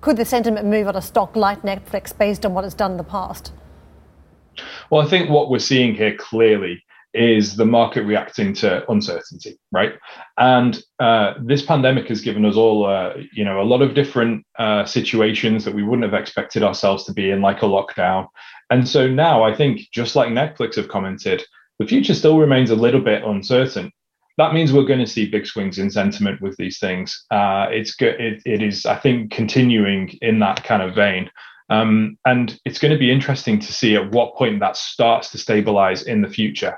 could 0.00 0.16
the 0.16 0.24
sentiment 0.24 0.66
move 0.66 0.88
on 0.88 0.96
a 0.96 1.02
stock 1.02 1.36
like 1.36 1.62
Netflix 1.62 2.16
based 2.16 2.44
on 2.44 2.54
what 2.54 2.64
it's 2.64 2.74
done 2.74 2.90
in 2.90 2.96
the 2.96 3.04
past? 3.04 3.52
Well, 4.90 5.00
I 5.00 5.08
think 5.08 5.30
what 5.30 5.48
we're 5.48 5.60
seeing 5.60 5.94
here 5.94 6.16
clearly 6.16 6.82
is 7.14 7.56
the 7.56 7.64
market 7.64 8.02
reacting 8.04 8.54
to 8.54 8.90
uncertainty, 8.90 9.58
right? 9.70 9.92
And 10.38 10.82
uh, 10.98 11.34
this 11.40 11.62
pandemic 11.62 12.08
has 12.08 12.20
given 12.20 12.44
us 12.44 12.56
all, 12.56 12.86
uh, 12.86 13.14
you 13.32 13.44
know, 13.44 13.60
a 13.60 13.64
lot 13.64 13.82
of 13.82 13.94
different 13.94 14.46
uh, 14.58 14.84
situations 14.84 15.64
that 15.64 15.74
we 15.74 15.82
wouldn't 15.82 16.10
have 16.10 16.20
expected 16.20 16.62
ourselves 16.62 17.04
to 17.04 17.12
be 17.12 17.30
in, 17.30 17.42
like 17.42 17.62
a 17.62 17.66
lockdown. 17.66 18.28
And 18.70 18.88
so 18.88 19.06
now 19.06 19.42
I 19.42 19.54
think, 19.54 19.80
just 19.92 20.16
like 20.16 20.28
Netflix 20.28 20.76
have 20.76 20.88
commented, 20.88 21.42
the 21.78 21.86
future 21.86 22.14
still 22.14 22.38
remains 22.38 22.70
a 22.70 22.76
little 22.76 23.00
bit 23.00 23.24
uncertain. 23.24 23.90
That 24.38 24.54
means 24.54 24.72
we're 24.72 24.84
going 24.84 25.00
to 25.00 25.06
see 25.06 25.28
big 25.28 25.46
swings 25.46 25.78
in 25.78 25.90
sentiment 25.90 26.40
with 26.40 26.56
these 26.56 26.78
things. 26.78 27.24
Uh, 27.30 27.66
it's 27.70 27.94
good. 27.94 28.18
It, 28.18 28.42
it 28.46 28.62
is, 28.62 28.86
I 28.86 28.96
think, 28.96 29.30
continuing 29.30 30.16
in 30.22 30.38
that 30.38 30.64
kind 30.64 30.82
of 30.82 30.94
vein. 30.94 31.30
Um, 31.68 32.18
and 32.26 32.58
it's 32.64 32.78
going 32.78 32.92
to 32.92 32.98
be 32.98 33.10
interesting 33.10 33.58
to 33.60 33.72
see 33.72 33.96
at 33.96 34.12
what 34.12 34.36
point 34.36 34.60
that 34.60 34.76
starts 34.76 35.30
to 35.30 35.38
stabilize 35.38 36.02
in 36.02 36.22
the 36.22 36.28
future. 36.28 36.76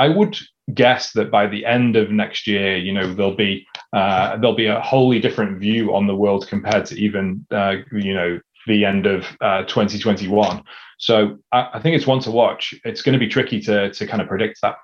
I 0.00 0.08
would 0.08 0.38
guess 0.72 1.12
that 1.12 1.30
by 1.30 1.46
the 1.46 1.66
end 1.66 1.94
of 1.94 2.10
next 2.10 2.46
year, 2.46 2.78
you 2.78 2.90
know, 2.90 3.12
there'll 3.12 3.36
be 3.36 3.66
uh, 3.92 4.38
there'll 4.38 4.56
be 4.56 4.66
a 4.66 4.80
wholly 4.80 5.18
different 5.20 5.58
view 5.58 5.94
on 5.94 6.06
the 6.06 6.16
world 6.16 6.48
compared 6.48 6.86
to 6.86 6.94
even 6.98 7.46
uh, 7.50 7.74
you 7.92 8.14
know 8.14 8.40
the 8.66 8.86
end 8.86 9.04
of 9.04 9.26
uh, 9.42 9.62
2021. 9.64 10.62
So 10.98 11.38
I, 11.52 11.68
I 11.74 11.80
think 11.82 11.96
it's 11.96 12.06
one 12.06 12.20
to 12.20 12.30
watch. 12.30 12.74
It's 12.84 13.02
going 13.02 13.12
to 13.12 13.18
be 13.18 13.28
tricky 13.28 13.60
to 13.62 13.92
to 13.92 14.06
kind 14.06 14.22
of 14.22 14.28
predict 14.28 14.60
that. 14.62 14.76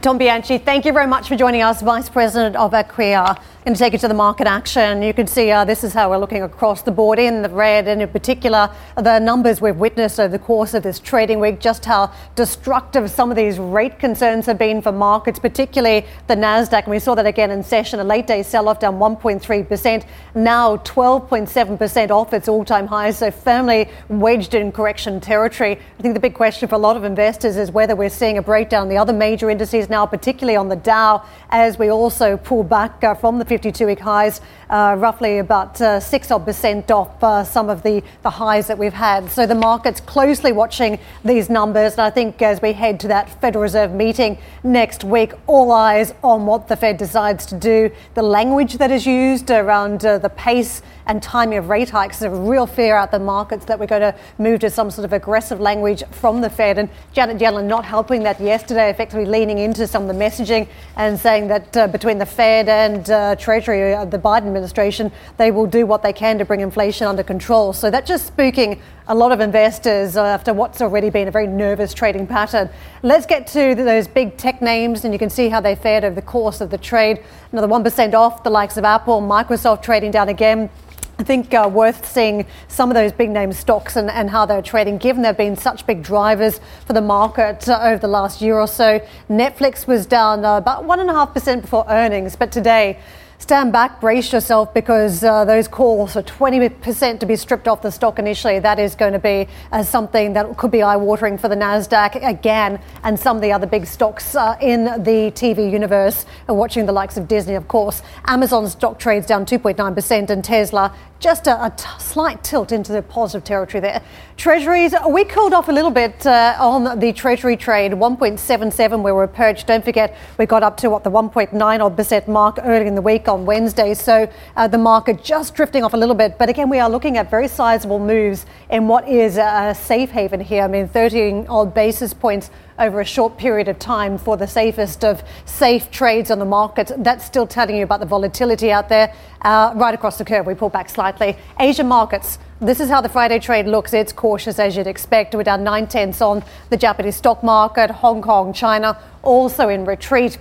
Tom 0.00 0.18
Bianchi, 0.18 0.58
thank 0.58 0.84
you 0.84 0.92
very 0.92 1.06
much 1.06 1.28
for 1.28 1.36
joining 1.36 1.62
us, 1.62 1.80
Vice 1.80 2.08
President 2.08 2.56
of 2.56 2.72
Acquia. 2.74 3.40
Going 3.64 3.74
to 3.74 3.78
take 3.78 3.92
you 3.94 3.98
to 4.00 4.08
the 4.08 4.12
market 4.12 4.46
action. 4.46 5.02
You 5.02 5.14
can 5.14 5.26
see 5.26 5.50
uh, 5.50 5.64
this 5.64 5.84
is 5.84 5.94
how 5.94 6.10
we're 6.10 6.18
looking 6.18 6.42
across 6.42 6.82
the 6.82 6.90
board 6.90 7.18
in 7.18 7.40
the 7.40 7.48
red, 7.48 7.88
and 7.88 8.02
in 8.02 8.08
particular, 8.08 8.68
the 8.96 9.20
numbers 9.20 9.60
we've 9.62 9.76
witnessed 9.76 10.20
over 10.20 10.28
the 10.28 10.38
course 10.38 10.74
of 10.74 10.82
this 10.82 10.98
trading 10.98 11.40
week, 11.40 11.60
just 11.60 11.84
how 11.86 12.12
destructive 12.34 13.08
some 13.10 13.30
of 13.30 13.36
these 13.36 13.58
rate 13.58 13.98
concerns 13.98 14.44
have 14.46 14.58
been 14.58 14.82
for 14.82 14.92
markets, 14.92 15.38
particularly 15.38 16.04
the 16.26 16.34
NASDAQ. 16.34 16.82
And 16.82 16.88
we 16.88 16.98
saw 16.98 17.14
that 17.14 17.24
again 17.24 17.50
in 17.50 17.62
session, 17.62 18.00
a 18.00 18.04
late 18.04 18.26
day 18.26 18.42
sell 18.42 18.68
off 18.68 18.80
down 18.80 18.98
1.3%, 18.98 20.04
now 20.34 20.76
12.7% 20.78 22.10
off 22.10 22.34
its 22.34 22.48
all 22.48 22.66
time 22.66 22.86
highs, 22.86 23.16
so 23.16 23.30
firmly 23.30 23.88
wedged 24.08 24.54
in 24.54 24.72
correction 24.72 25.20
territory. 25.20 25.78
I 25.98 26.02
think 26.02 26.12
the 26.12 26.20
big 26.20 26.34
question 26.34 26.68
for 26.68 26.74
a 26.74 26.78
lot 26.78 26.98
of 26.98 27.04
investors 27.04 27.56
is 27.56 27.70
whether 27.70 27.96
we're 27.96 28.10
seeing 28.10 28.36
a 28.36 28.42
breakdown 28.42 28.82
in 28.82 28.88
the 28.90 28.98
other 28.98 29.14
major 29.14 29.48
indices 29.48 29.83
now, 29.88 30.06
particularly 30.06 30.56
on 30.56 30.68
the 30.68 30.76
Dow, 30.76 31.24
as 31.54 31.78
we 31.78 31.88
also 31.88 32.36
pull 32.36 32.64
back 32.64 33.04
uh, 33.04 33.14
from 33.14 33.38
the 33.38 33.44
52 33.44 33.86
week 33.86 34.00
highs, 34.00 34.40
uh, 34.70 34.96
roughly 34.98 35.38
about 35.38 35.80
uh, 35.80 36.00
6 36.00 36.30
odd 36.32 36.44
percent 36.44 36.90
off 36.90 37.46
some 37.46 37.70
of 37.70 37.84
the, 37.84 38.02
the 38.24 38.30
highs 38.30 38.66
that 38.66 38.76
we've 38.76 38.92
had. 38.92 39.30
So 39.30 39.46
the 39.46 39.54
market's 39.54 40.00
closely 40.00 40.50
watching 40.50 40.98
these 41.24 41.48
numbers. 41.48 41.92
And 41.92 42.00
I 42.00 42.10
think 42.10 42.42
as 42.42 42.60
we 42.60 42.72
head 42.72 42.98
to 43.00 43.08
that 43.08 43.40
Federal 43.40 43.62
Reserve 43.62 43.92
meeting 43.92 44.36
next 44.64 45.04
week, 45.04 45.32
all 45.46 45.70
eyes 45.70 46.12
on 46.24 46.44
what 46.44 46.66
the 46.66 46.74
Fed 46.74 46.96
decides 46.96 47.46
to 47.46 47.54
do. 47.56 47.88
The 48.14 48.22
language 48.22 48.78
that 48.78 48.90
is 48.90 49.06
used 49.06 49.48
around 49.52 50.00
the 50.00 50.32
pace 50.34 50.82
and 51.06 51.22
timing 51.22 51.58
of 51.58 51.68
rate 51.68 51.90
hikes. 51.90 52.18
There's 52.18 52.32
a 52.32 52.40
real 52.40 52.66
fear 52.66 52.96
out 52.96 53.10
the 53.10 53.18
markets 53.18 53.64
that 53.66 53.78
we're 53.78 53.86
going 53.86 54.00
to 54.00 54.14
move 54.38 54.60
to 54.60 54.70
some 54.70 54.90
sort 54.90 55.04
of 55.04 55.12
aggressive 55.12 55.60
language 55.60 56.02
from 56.10 56.40
the 56.40 56.50
Fed. 56.50 56.78
And 56.78 56.88
Janet 57.12 57.38
Yellen 57.38 57.66
not 57.66 57.84
helping 57.84 58.22
that 58.22 58.40
yesterday, 58.40 58.90
effectively 58.90 59.26
leaning 59.26 59.58
into 59.58 59.86
some 59.86 60.08
of 60.08 60.16
the 60.16 60.24
messaging 60.24 60.68
and 60.96 61.18
saying 61.18 61.43
that 61.48 61.76
uh, 61.76 61.86
between 61.88 62.18
the 62.18 62.26
Fed 62.26 62.68
and 62.68 63.08
uh, 63.10 63.36
Treasury, 63.36 63.94
uh, 63.94 64.04
the 64.04 64.18
Biden 64.18 64.46
administration, 64.46 65.12
they 65.36 65.50
will 65.50 65.66
do 65.66 65.86
what 65.86 66.02
they 66.02 66.12
can 66.12 66.38
to 66.38 66.44
bring 66.44 66.60
inflation 66.60 67.06
under 67.06 67.22
control. 67.22 67.72
So 67.72 67.90
that's 67.90 68.08
just 68.08 68.36
spooking 68.36 68.80
a 69.08 69.14
lot 69.14 69.32
of 69.32 69.40
investors 69.40 70.16
after 70.16 70.54
what's 70.54 70.80
already 70.80 71.10
been 71.10 71.28
a 71.28 71.30
very 71.30 71.46
nervous 71.46 71.92
trading 71.92 72.26
pattern. 72.26 72.70
Let's 73.02 73.26
get 73.26 73.46
to 73.48 73.74
those 73.74 74.08
big 74.08 74.36
tech 74.36 74.62
names, 74.62 75.04
and 75.04 75.12
you 75.12 75.18
can 75.18 75.30
see 75.30 75.48
how 75.48 75.60
they 75.60 75.74
fared 75.74 76.04
over 76.04 76.14
the 76.14 76.22
course 76.22 76.60
of 76.60 76.70
the 76.70 76.78
trade. 76.78 77.22
Another 77.52 77.68
1% 77.68 78.14
off, 78.14 78.42
the 78.42 78.50
likes 78.50 78.76
of 78.76 78.84
Apple, 78.84 79.20
Microsoft 79.20 79.82
trading 79.82 80.10
down 80.10 80.28
again. 80.28 80.70
I 81.16 81.22
think 81.22 81.54
uh, 81.54 81.70
worth 81.72 82.10
seeing 82.10 82.44
some 82.66 82.90
of 82.90 82.94
those 82.94 83.12
big 83.12 83.30
name 83.30 83.52
stocks 83.52 83.94
and, 83.94 84.10
and 84.10 84.28
how 84.28 84.46
they're 84.46 84.62
trading, 84.62 84.98
given 84.98 85.22
they've 85.22 85.36
been 85.36 85.56
such 85.56 85.86
big 85.86 86.02
drivers 86.02 86.60
for 86.86 86.92
the 86.92 87.00
market 87.00 87.68
uh, 87.68 87.78
over 87.82 87.98
the 87.98 88.08
last 88.08 88.42
year 88.42 88.58
or 88.58 88.66
so. 88.66 89.00
Netflix 89.30 89.86
was 89.86 90.06
down 90.06 90.44
uh, 90.44 90.56
about 90.56 90.84
1.5% 90.84 91.60
before 91.62 91.84
earnings, 91.88 92.34
but 92.34 92.50
today, 92.50 92.98
stand 93.44 93.74
back, 93.74 94.00
brace 94.00 94.32
yourself 94.32 94.72
because 94.72 95.22
uh, 95.22 95.44
those 95.44 95.68
calls 95.68 96.14
for 96.14 96.22
20% 96.22 97.20
to 97.20 97.26
be 97.26 97.36
stripped 97.36 97.68
off 97.68 97.82
the 97.82 97.90
stock 97.90 98.18
initially, 98.18 98.58
that 98.58 98.78
is 98.78 98.94
going 98.94 99.12
to 99.12 99.18
be 99.18 99.46
uh, 99.70 99.82
something 99.82 100.32
that 100.32 100.56
could 100.56 100.70
be 100.70 100.80
eye 100.80 100.96
watering 100.96 101.36
for 101.36 101.48
the 101.48 101.54
NASDAQ 101.54 102.26
again 102.26 102.80
and 103.02 103.20
some 103.20 103.36
of 103.36 103.42
the 103.42 103.52
other 103.52 103.66
big 103.66 103.84
stocks 103.84 104.34
uh, 104.34 104.56
in 104.62 104.84
the 104.84 105.30
TV 105.32 105.70
universe, 105.70 106.24
uh, 106.48 106.54
watching 106.54 106.86
the 106.86 106.92
likes 106.92 107.18
of 107.18 107.28
Disney, 107.28 107.52
of 107.52 107.68
course. 107.68 108.00
Amazon 108.28 108.66
stock 108.66 108.98
trades 108.98 109.26
down 109.26 109.44
2.9% 109.44 110.30
and 110.30 110.42
Tesla 110.42 110.94
just 111.24 111.46
a, 111.46 111.64
a 111.64 111.70
t- 111.70 111.86
slight 111.98 112.44
tilt 112.44 112.70
into 112.70 112.92
the 112.92 113.00
positive 113.00 113.44
territory 113.44 113.80
there. 113.80 114.02
Treasuries, 114.36 114.94
we 115.08 115.24
cooled 115.24 115.54
off 115.54 115.68
a 115.68 115.72
little 115.72 115.90
bit 115.90 116.26
uh, 116.26 116.54
on 116.60 116.98
the 116.98 117.14
Treasury 117.14 117.56
trade, 117.56 117.92
1.77 117.92 119.00
where 119.00 119.14
we're 119.14 119.26
perched. 119.26 119.66
Don't 119.66 119.82
forget, 119.82 120.14
we 120.38 120.44
got 120.44 120.62
up 120.62 120.76
to 120.78 120.90
what 120.90 121.02
the 121.02 121.10
1.9 121.10 121.80
odd 121.80 121.96
percent 121.96 122.28
mark 122.28 122.58
early 122.62 122.86
in 122.86 122.94
the 122.94 123.00
week 123.00 123.26
on 123.34 123.44
Wednesday. 123.44 123.92
So 123.92 124.30
uh, 124.56 124.68
the 124.68 124.78
market 124.78 125.22
just 125.22 125.54
drifting 125.54 125.84
off 125.84 125.92
a 125.92 125.96
little 125.96 126.14
bit. 126.14 126.38
But 126.38 126.48
again, 126.48 126.70
we 126.70 126.78
are 126.78 126.88
looking 126.88 127.18
at 127.18 127.30
very 127.30 127.48
sizable 127.48 127.98
moves 127.98 128.46
in 128.70 128.88
what 128.88 129.06
is 129.06 129.36
a 129.36 129.74
safe 129.78 130.10
haven 130.10 130.40
here. 130.40 130.62
I 130.62 130.68
mean, 130.68 130.88
13 130.88 131.46
odd 131.48 131.74
basis 131.74 132.14
points 132.14 132.50
over 132.78 133.00
a 133.00 133.04
short 133.04 133.36
period 133.36 133.68
of 133.68 133.78
time 133.78 134.18
for 134.18 134.36
the 134.36 134.46
safest 134.46 135.04
of 135.04 135.22
safe 135.44 135.90
trades 135.90 136.30
on 136.30 136.38
the 136.38 136.44
market. 136.44 136.90
That's 136.98 137.24
still 137.24 137.46
telling 137.46 137.76
you 137.76 137.84
about 137.84 138.00
the 138.00 138.06
volatility 138.06 138.72
out 138.72 138.88
there. 138.88 139.14
Uh, 139.42 139.72
right 139.76 139.94
across 139.94 140.18
the 140.18 140.24
curve, 140.24 140.46
we 140.46 140.54
pull 140.54 140.70
back 140.70 140.88
slightly. 140.88 141.36
Asian 141.60 141.86
markets. 141.86 142.38
This 142.60 142.80
is 142.80 142.88
how 142.88 143.00
the 143.00 143.08
Friday 143.08 143.38
trade 143.40 143.66
looks. 143.66 143.92
It's 143.92 144.12
cautious 144.12 144.58
as 144.58 144.76
you'd 144.76 144.86
expect. 144.86 145.34
We're 145.34 145.42
down 145.42 145.64
nine 145.64 145.86
tenths 145.86 146.20
on 146.20 146.42
the 146.70 146.76
Japanese 146.76 147.16
stock 147.16 147.42
market. 147.42 147.90
Hong 147.90 148.22
Kong, 148.22 148.52
China 148.52 148.98
also 149.22 149.68
in 149.68 149.84
retreat. 149.84 150.38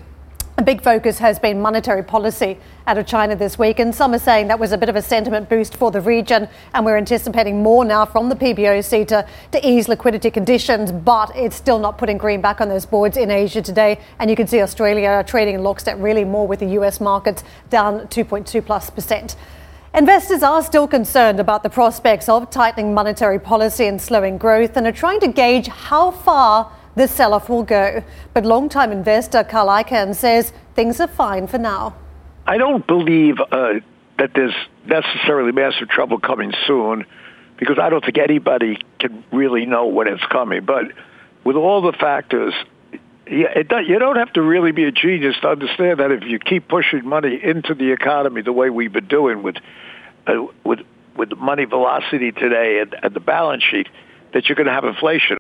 Big 0.63 0.81
focus 0.81 1.17
has 1.19 1.39
been 1.39 1.61
monetary 1.61 2.03
policy 2.03 2.57
out 2.87 2.97
of 2.97 3.05
China 3.05 3.35
this 3.35 3.59
week, 3.59 3.79
and 3.79 3.93
some 3.93 4.13
are 4.13 4.19
saying 4.19 4.47
that 4.47 4.59
was 4.59 4.71
a 4.71 4.77
bit 4.77 4.87
of 4.87 4.95
a 4.95 5.01
sentiment 5.01 5.49
boost 5.49 5.75
for 5.75 5.91
the 5.91 5.99
region, 5.99 6.47
and 6.73 6.85
we're 6.85 6.95
anticipating 6.95 7.61
more 7.61 7.83
now 7.83 8.05
from 8.05 8.29
the 8.29 8.35
PBOC 8.35 9.05
to, 9.07 9.27
to 9.51 9.67
ease 9.67 9.89
liquidity 9.89 10.31
conditions, 10.31 10.91
but 10.91 11.35
it's 11.35 11.55
still 11.55 11.79
not 11.79 11.97
putting 11.97 12.17
green 12.17 12.39
back 12.39 12.61
on 12.61 12.69
those 12.69 12.85
boards 12.85 13.17
in 13.17 13.29
Asia 13.29 13.61
today. 13.61 13.99
And 14.19 14.29
you 14.29 14.37
can 14.37 14.47
see 14.47 14.61
Australia 14.61 15.23
trading 15.27 15.55
in 15.55 15.63
lockstep 15.63 15.97
really 15.99 16.23
more 16.23 16.47
with 16.47 16.59
the 16.59 16.69
US 16.79 17.01
markets 17.01 17.43
down 17.69 18.07
2.2 18.07 18.65
plus 18.65 18.89
percent. 18.89 19.35
Investors 19.93 20.43
are 20.43 20.63
still 20.63 20.87
concerned 20.87 21.39
about 21.39 21.61
the 21.61 21.69
prospects 21.69 22.29
of 22.29 22.49
tightening 22.49 22.93
monetary 22.93 23.39
policy 23.39 23.85
and 23.85 24.01
slowing 24.01 24.37
growth 24.37 24.77
and 24.77 24.87
are 24.87 24.91
trying 24.91 25.19
to 25.19 25.27
gauge 25.27 25.67
how 25.67 26.09
far 26.09 26.71
this 26.95 27.11
sell 27.11 27.33
off 27.33 27.49
will 27.49 27.63
go. 27.63 28.03
But 28.33 28.45
long-time 28.45 28.91
investor 28.91 29.43
Carl 29.43 29.67
Icahn 29.67 30.15
says 30.15 30.53
things 30.75 30.99
are 30.99 31.07
fine 31.07 31.47
for 31.47 31.57
now. 31.57 31.95
I 32.45 32.57
don't 32.57 32.85
believe 32.85 33.39
uh, 33.39 33.73
that 34.17 34.31
there's 34.35 34.55
necessarily 34.85 35.51
massive 35.51 35.89
trouble 35.89 36.19
coming 36.19 36.53
soon 36.67 37.05
because 37.57 37.77
I 37.79 37.89
don't 37.89 38.03
think 38.03 38.17
anybody 38.17 38.77
can 38.99 39.23
really 39.31 39.65
know 39.65 39.87
when 39.87 40.07
it's 40.07 40.25
coming. 40.25 40.65
But 40.65 40.85
with 41.43 41.55
all 41.55 41.81
the 41.81 41.93
factors, 41.93 42.53
you 43.27 43.99
don't 43.99 44.17
have 44.17 44.33
to 44.33 44.41
really 44.41 44.71
be 44.71 44.83
a 44.83 44.91
genius 44.91 45.35
to 45.41 45.49
understand 45.49 45.99
that 45.99 46.11
if 46.11 46.23
you 46.23 46.39
keep 46.39 46.67
pushing 46.67 47.07
money 47.07 47.39
into 47.41 47.73
the 47.73 47.91
economy 47.91 48.41
the 48.41 48.51
way 48.51 48.69
we've 48.69 48.91
been 48.91 49.07
doing 49.07 49.43
with 49.43 49.55
uh, 50.27 50.45
with 50.63 50.79
with 51.15 51.31
money 51.37 51.65
velocity 51.65 52.31
today 52.31 52.79
and, 52.81 52.95
and 53.01 53.13
the 53.13 53.19
balance 53.19 53.63
sheet, 53.63 53.87
that 54.33 54.47
you're 54.47 54.55
going 54.55 54.67
to 54.67 54.73
have 54.73 54.83
inflation. 54.83 55.37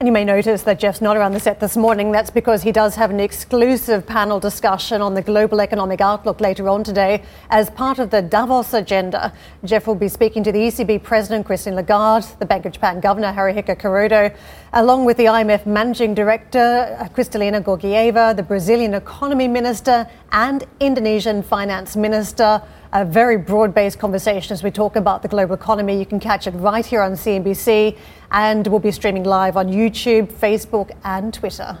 And 0.00 0.06
you 0.06 0.12
may 0.14 0.24
notice 0.24 0.62
that 0.62 0.80
Geoff's 0.80 1.02
not 1.02 1.18
around 1.18 1.32
the 1.32 1.40
set 1.40 1.60
this 1.60 1.76
morning. 1.76 2.10
That's 2.10 2.30
because 2.30 2.62
he 2.62 2.72
does 2.72 2.94
have 2.94 3.10
an 3.10 3.20
exclusive 3.20 4.06
panel 4.06 4.40
discussion 4.40 5.02
on 5.02 5.12
the 5.12 5.20
global 5.20 5.60
economic 5.60 6.00
outlook 6.00 6.40
later 6.40 6.70
on 6.70 6.82
today 6.82 7.22
as 7.50 7.68
part 7.68 7.98
of 7.98 8.08
the 8.08 8.22
Davos 8.22 8.72
agenda. 8.72 9.30
Geoff 9.62 9.86
will 9.86 9.94
be 9.94 10.08
speaking 10.08 10.42
to 10.44 10.52
the 10.52 10.58
ECB 10.58 11.02
President 11.02 11.44
Christine 11.44 11.74
Lagarde, 11.74 12.24
the 12.38 12.46
Bank 12.46 12.64
of 12.64 12.72
Japan 12.72 12.98
Governor 13.00 13.30
Haruhiko 13.30 13.78
Kuroda, 13.78 14.34
along 14.72 15.04
with 15.04 15.18
the 15.18 15.26
IMF 15.26 15.66
Managing 15.66 16.14
Director 16.14 16.96
uh, 16.98 17.06
Kristalina 17.08 17.62
Georgieva, 17.62 18.34
the 18.34 18.42
Brazilian 18.42 18.94
Economy 18.94 19.48
Minister, 19.48 20.08
and 20.32 20.64
Indonesian 20.80 21.42
Finance 21.42 21.94
Minister 21.94 22.62
a 22.92 23.04
very 23.04 23.36
broad 23.36 23.74
based 23.74 23.98
conversation 23.98 24.52
as 24.52 24.62
we 24.62 24.70
talk 24.70 24.96
about 24.96 25.22
the 25.22 25.28
global 25.28 25.54
economy. 25.54 25.98
You 25.98 26.06
can 26.06 26.20
catch 26.20 26.46
it 26.46 26.52
right 26.52 26.84
here 26.84 27.02
on 27.02 27.12
CNBC, 27.12 27.96
and 28.30 28.66
we'll 28.66 28.80
be 28.80 28.90
streaming 28.90 29.24
live 29.24 29.56
on 29.56 29.68
YouTube, 29.68 30.32
Facebook, 30.32 30.90
and 31.04 31.32
Twitter. 31.32 31.78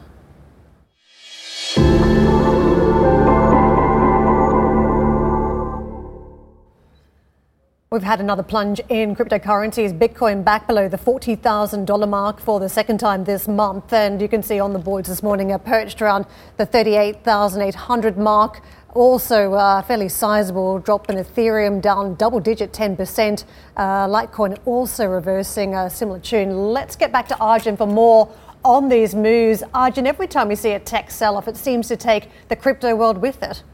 We've 7.92 8.04
had 8.04 8.20
another 8.20 8.44
plunge 8.44 8.80
in 8.88 9.16
cryptocurrencies. 9.16 9.98
Bitcoin 9.98 10.44
back 10.44 10.68
below 10.68 10.88
the 10.88 10.96
$40,000 10.96 12.08
mark 12.08 12.38
for 12.38 12.60
the 12.60 12.68
second 12.68 12.98
time 12.98 13.24
this 13.24 13.48
month. 13.48 13.92
And 13.92 14.22
you 14.22 14.28
can 14.28 14.44
see 14.44 14.60
on 14.60 14.72
the 14.72 14.78
boards 14.78 15.08
this 15.08 15.24
morning 15.24 15.50
are 15.50 15.58
perched 15.58 16.00
around 16.00 16.26
the 16.56 16.64
38,800 16.64 18.16
mark. 18.16 18.62
Also, 18.94 19.54
a 19.54 19.84
fairly 19.88 20.08
sizable 20.08 20.78
drop 20.78 21.10
in 21.10 21.16
Ethereum, 21.16 21.82
down 21.82 22.14
double 22.14 22.38
digit 22.38 22.72
10%. 22.72 23.44
Uh, 23.76 24.06
Litecoin 24.06 24.56
also 24.66 25.06
reversing 25.06 25.74
a 25.74 25.90
similar 25.90 26.20
tune. 26.20 26.72
Let's 26.72 26.94
get 26.94 27.10
back 27.10 27.26
to 27.26 27.38
Arjun 27.40 27.76
for 27.76 27.88
more 27.88 28.32
on 28.64 28.88
these 28.88 29.16
moves. 29.16 29.64
Arjun, 29.74 30.06
every 30.06 30.28
time 30.28 30.46
we 30.46 30.54
see 30.54 30.70
a 30.70 30.78
tech 30.78 31.10
sell 31.10 31.36
off, 31.36 31.48
it 31.48 31.56
seems 31.56 31.88
to 31.88 31.96
take 31.96 32.28
the 32.46 32.54
crypto 32.54 32.94
world 32.94 33.18
with 33.18 33.42
it. 33.42 33.64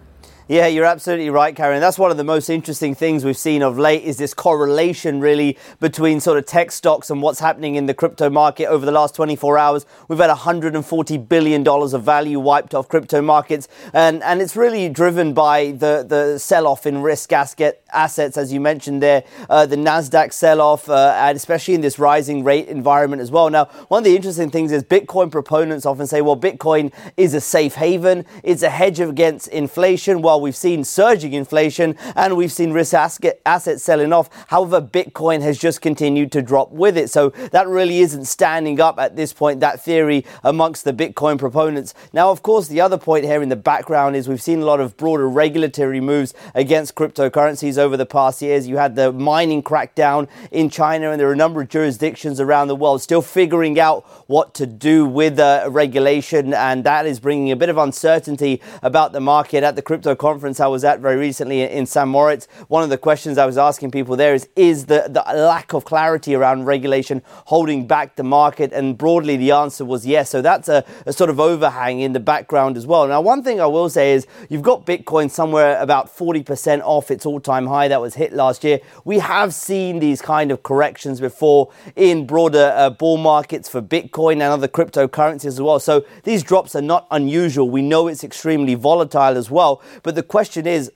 Yeah, 0.49 0.69
you're 0.69 0.85
absolutely 0.85 1.29
right, 1.29 1.57
Karen. 1.57 1.81
That's 1.81 1.99
one 1.99 2.13
of 2.13 2.19
the 2.19 2.23
most 2.23 2.49
interesting 2.49 2.95
things 2.95 3.25
we've 3.25 3.37
seen 3.37 3.63
of 3.63 3.81
late 3.81 4.05
is 4.05 4.17
this 4.17 4.33
correlation 4.33 5.19
really 5.19 5.59
between 5.81 6.21
sort 6.21 6.39
of 6.39 6.47
tech 6.47 6.71
stocks 6.71 7.11
and 7.11 7.21
what's 7.21 7.41
happening 7.41 7.75
in 7.75 7.87
the 7.87 7.95
crypto 7.95 8.31
market 8.31 8.67
over 8.67 8.87
the 8.87 8.93
last 8.93 9.17
24 9.17 9.59
hours. 9.59 9.87
We've 10.07 10.21
had 10.21 10.29
140 10.29 11.19
billion 11.19 11.65
dollars 11.65 11.95
of 11.95 12.05
value 12.05 12.39
wiped 12.39 12.77
off 12.77 12.89
crypto 12.89 13.21
markets, 13.21 13.67
and 13.93 14.23
and 14.23 14.41
it's 14.41 14.55
really 14.55 14.89
driven 14.89 15.35
by 15.35 15.73
the 15.73 16.07
the 16.09 16.39
sell-off 16.39 16.87
in 16.87 17.03
risk 17.03 17.33
asset 17.33 17.83
assets, 17.93 18.37
as 18.37 18.53
you 18.53 18.61
mentioned 18.61 19.03
there, 19.03 19.25
uh, 19.51 19.67
the 19.67 19.77
Nasdaq 19.77 20.33
sell-off, 20.33 20.89
uh, 20.89 21.15
and 21.17 21.35
especially 21.35 21.75
in 21.75 21.81
this 21.81 21.99
rising 21.99 22.45
rate 22.45 22.69
environment 22.69 23.23
as 23.23 23.31
well. 23.31 23.51
Now, 23.51 23.65
one 23.89 24.01
of 24.01 24.05
the 24.05 24.15
interesting 24.15 24.51
things 24.51 24.71
is 24.71 24.85
Bitcoin 24.85 25.33
proponents 25.33 25.87
often 25.87 26.07
say, 26.07 26.21
well, 26.21 26.37
Bitcoin 26.37 26.93
is 27.17 27.35
a 27.35 27.41
safe 27.41 27.75
haven, 27.75 28.25
it's 28.45 28.63
a 28.63 28.71
hedge 28.71 29.01
against 29.01 29.49
inflation. 29.49 30.23
Well, 30.23 30.36
we've 30.39 30.57
seen 30.57 30.85
surging 30.85 31.33
inflation 31.33 31.97
and 32.15 32.37
we've 32.37 32.53
seen 32.53 32.73
risk 32.73 32.95
assets 32.95 33.83
selling 33.83 34.13
off. 34.13 34.29
However, 34.49 34.81
Bitcoin 34.81 35.43
has 35.43 35.59
just 35.59 35.81
continued 35.81 36.33
to 36.33 36.43
drop 36.43 36.71
with 36.71 36.97
it. 36.97 37.11
So 37.11 37.31
that 37.53 37.67
really 37.67 38.01
isn't 38.01 38.25
standing 38.25 38.81
up 38.81 38.99
at 38.99 39.17
this 39.17 39.33
point, 39.33 39.61
that 39.61 39.81
theory 39.81 40.25
amongst 40.43 40.85
the 40.85 40.93
Bitcoin 40.93 41.39
proponents. 41.39 41.95
Now, 42.13 42.31
of 42.31 42.43
course, 42.43 42.69
the 42.69 42.81
other 42.81 42.99
point 42.99 43.25
here 43.25 43.43
in 43.43 43.49
the 43.49 43.57
background 43.57 44.17
is 44.17 44.29
we've 44.29 44.43
seen 44.43 44.61
a 44.61 44.65
lot 44.65 44.81
of 44.81 44.97
broader 44.97 45.29
regulatory 45.29 46.01
moves 46.01 46.35
against 46.55 46.95
cryptocurrencies 46.95 47.79
over 47.79 47.97
the 47.97 48.07
past 48.07 48.43
years. 48.43 48.69
You 48.69 48.77
had 48.77 48.97
the 48.97 49.13
mining 49.13 49.63
crackdown 49.63 50.29
in 50.51 50.71
China, 50.71 51.11
and 51.11 51.21
there 51.21 51.29
are 51.29 51.33
a 51.33 51.37
number 51.37 51.61
of 51.61 51.69
jurisdictions 51.69 52.41
around 52.41 52.69
the 52.69 52.77
world 52.77 53.03
still 53.03 53.23
figuring 53.23 53.79
out 53.79 54.05
what 54.29 54.55
to 54.55 54.67
do 54.67 55.07
with 55.07 55.39
uh, 55.39 55.69
regulation, 55.71 56.55
and 56.55 56.85
that 56.85 57.07
is 57.07 57.21
bringing 57.21 57.51
a 57.51 57.57
bit 57.57 57.69
of 57.69 57.79
uncertainty 57.79 58.61
about 58.83 59.13
the 59.13 59.21
market 59.21 59.63
at 59.63 59.77
the 59.77 59.83
crypto 59.83 60.15
conference 60.27 60.59
I 60.59 60.67
was 60.67 60.83
at 60.83 60.99
very 60.99 61.17
recently 61.17 61.63
in 61.63 61.87
St. 61.87 62.09
Moritz. 62.09 62.49
One 62.67 62.83
of 62.83 62.91
the 62.91 62.99
questions 62.99 63.39
I 63.39 63.47
was 63.47 63.57
asking 63.57 63.93
people 63.93 64.17
there 64.17 64.35
is 64.35 64.49
Is 64.57 64.87
the, 64.87 65.05
the 65.09 65.23
lack 65.55 65.73
of 65.73 65.85
clarity 65.85 66.35
around 66.35 66.65
regulation 66.65 67.23
holding 67.53 67.87
back 67.87 68.17
the 68.17 68.25
market? 68.25 68.73
And 68.73 68.99
broadly, 68.99 69.37
the 69.37 69.53
answer 69.53 69.85
was 69.85 70.05
yes. 70.05 70.29
So 70.31 70.43
that's 70.43 70.69
a, 70.69 70.85
a 71.07 71.13
sort 71.13 71.31
of 71.31 71.39
overhang 71.39 72.01
in 72.01 72.13
the 72.13 72.19
background 72.19 72.77
as 72.77 72.89
well. 72.89 73.07
Now, 73.07 73.21
one 73.21 73.45
thing 73.45 73.61
I 73.61 73.67
will 73.67 73.89
say 73.89 74.15
is 74.15 74.27
you've 74.51 74.63
got 74.63 74.85
Bitcoin 74.85 75.31
somewhere 75.31 75.81
about 75.81 76.07
40% 76.09 76.81
off 76.83 77.13
its 77.13 77.25
all 77.25 77.39
time 77.39 77.69
high 77.69 77.87
that 77.87 78.01
was 78.01 78.17
hit 78.17 78.33
last 78.33 78.65
year. 78.65 78.81
We 79.05 79.21
have 79.21 79.55
seen 79.55 80.01
these 80.01 80.21
kind 80.21 80.51
of 80.51 80.65
corrections 80.65 81.21
before 81.21 81.71
in 81.95 82.27
broader 82.27 82.75
uh, 82.75 82.91
bull 82.91 83.17
markets 83.17 83.69
for 83.69 83.81
Bitcoin 83.81 84.43
and 84.43 84.51
other 84.57 84.67
cryptocurrencies 84.67 85.47
as 85.47 85.61
well. 85.61 85.79
So 85.79 86.05
these 86.25 86.43
drops 86.43 86.75
are 86.75 86.83
not 86.83 87.07
unusual. 87.13 87.71
We 87.71 87.83
know 87.83 88.09
it's 88.09 88.25
extremely 88.25 88.75
volatile 88.75 89.37
as 89.37 89.53
well. 89.53 89.81
But 90.03 90.16
the 90.17 90.23
question 90.23 90.67
is, 90.67 90.91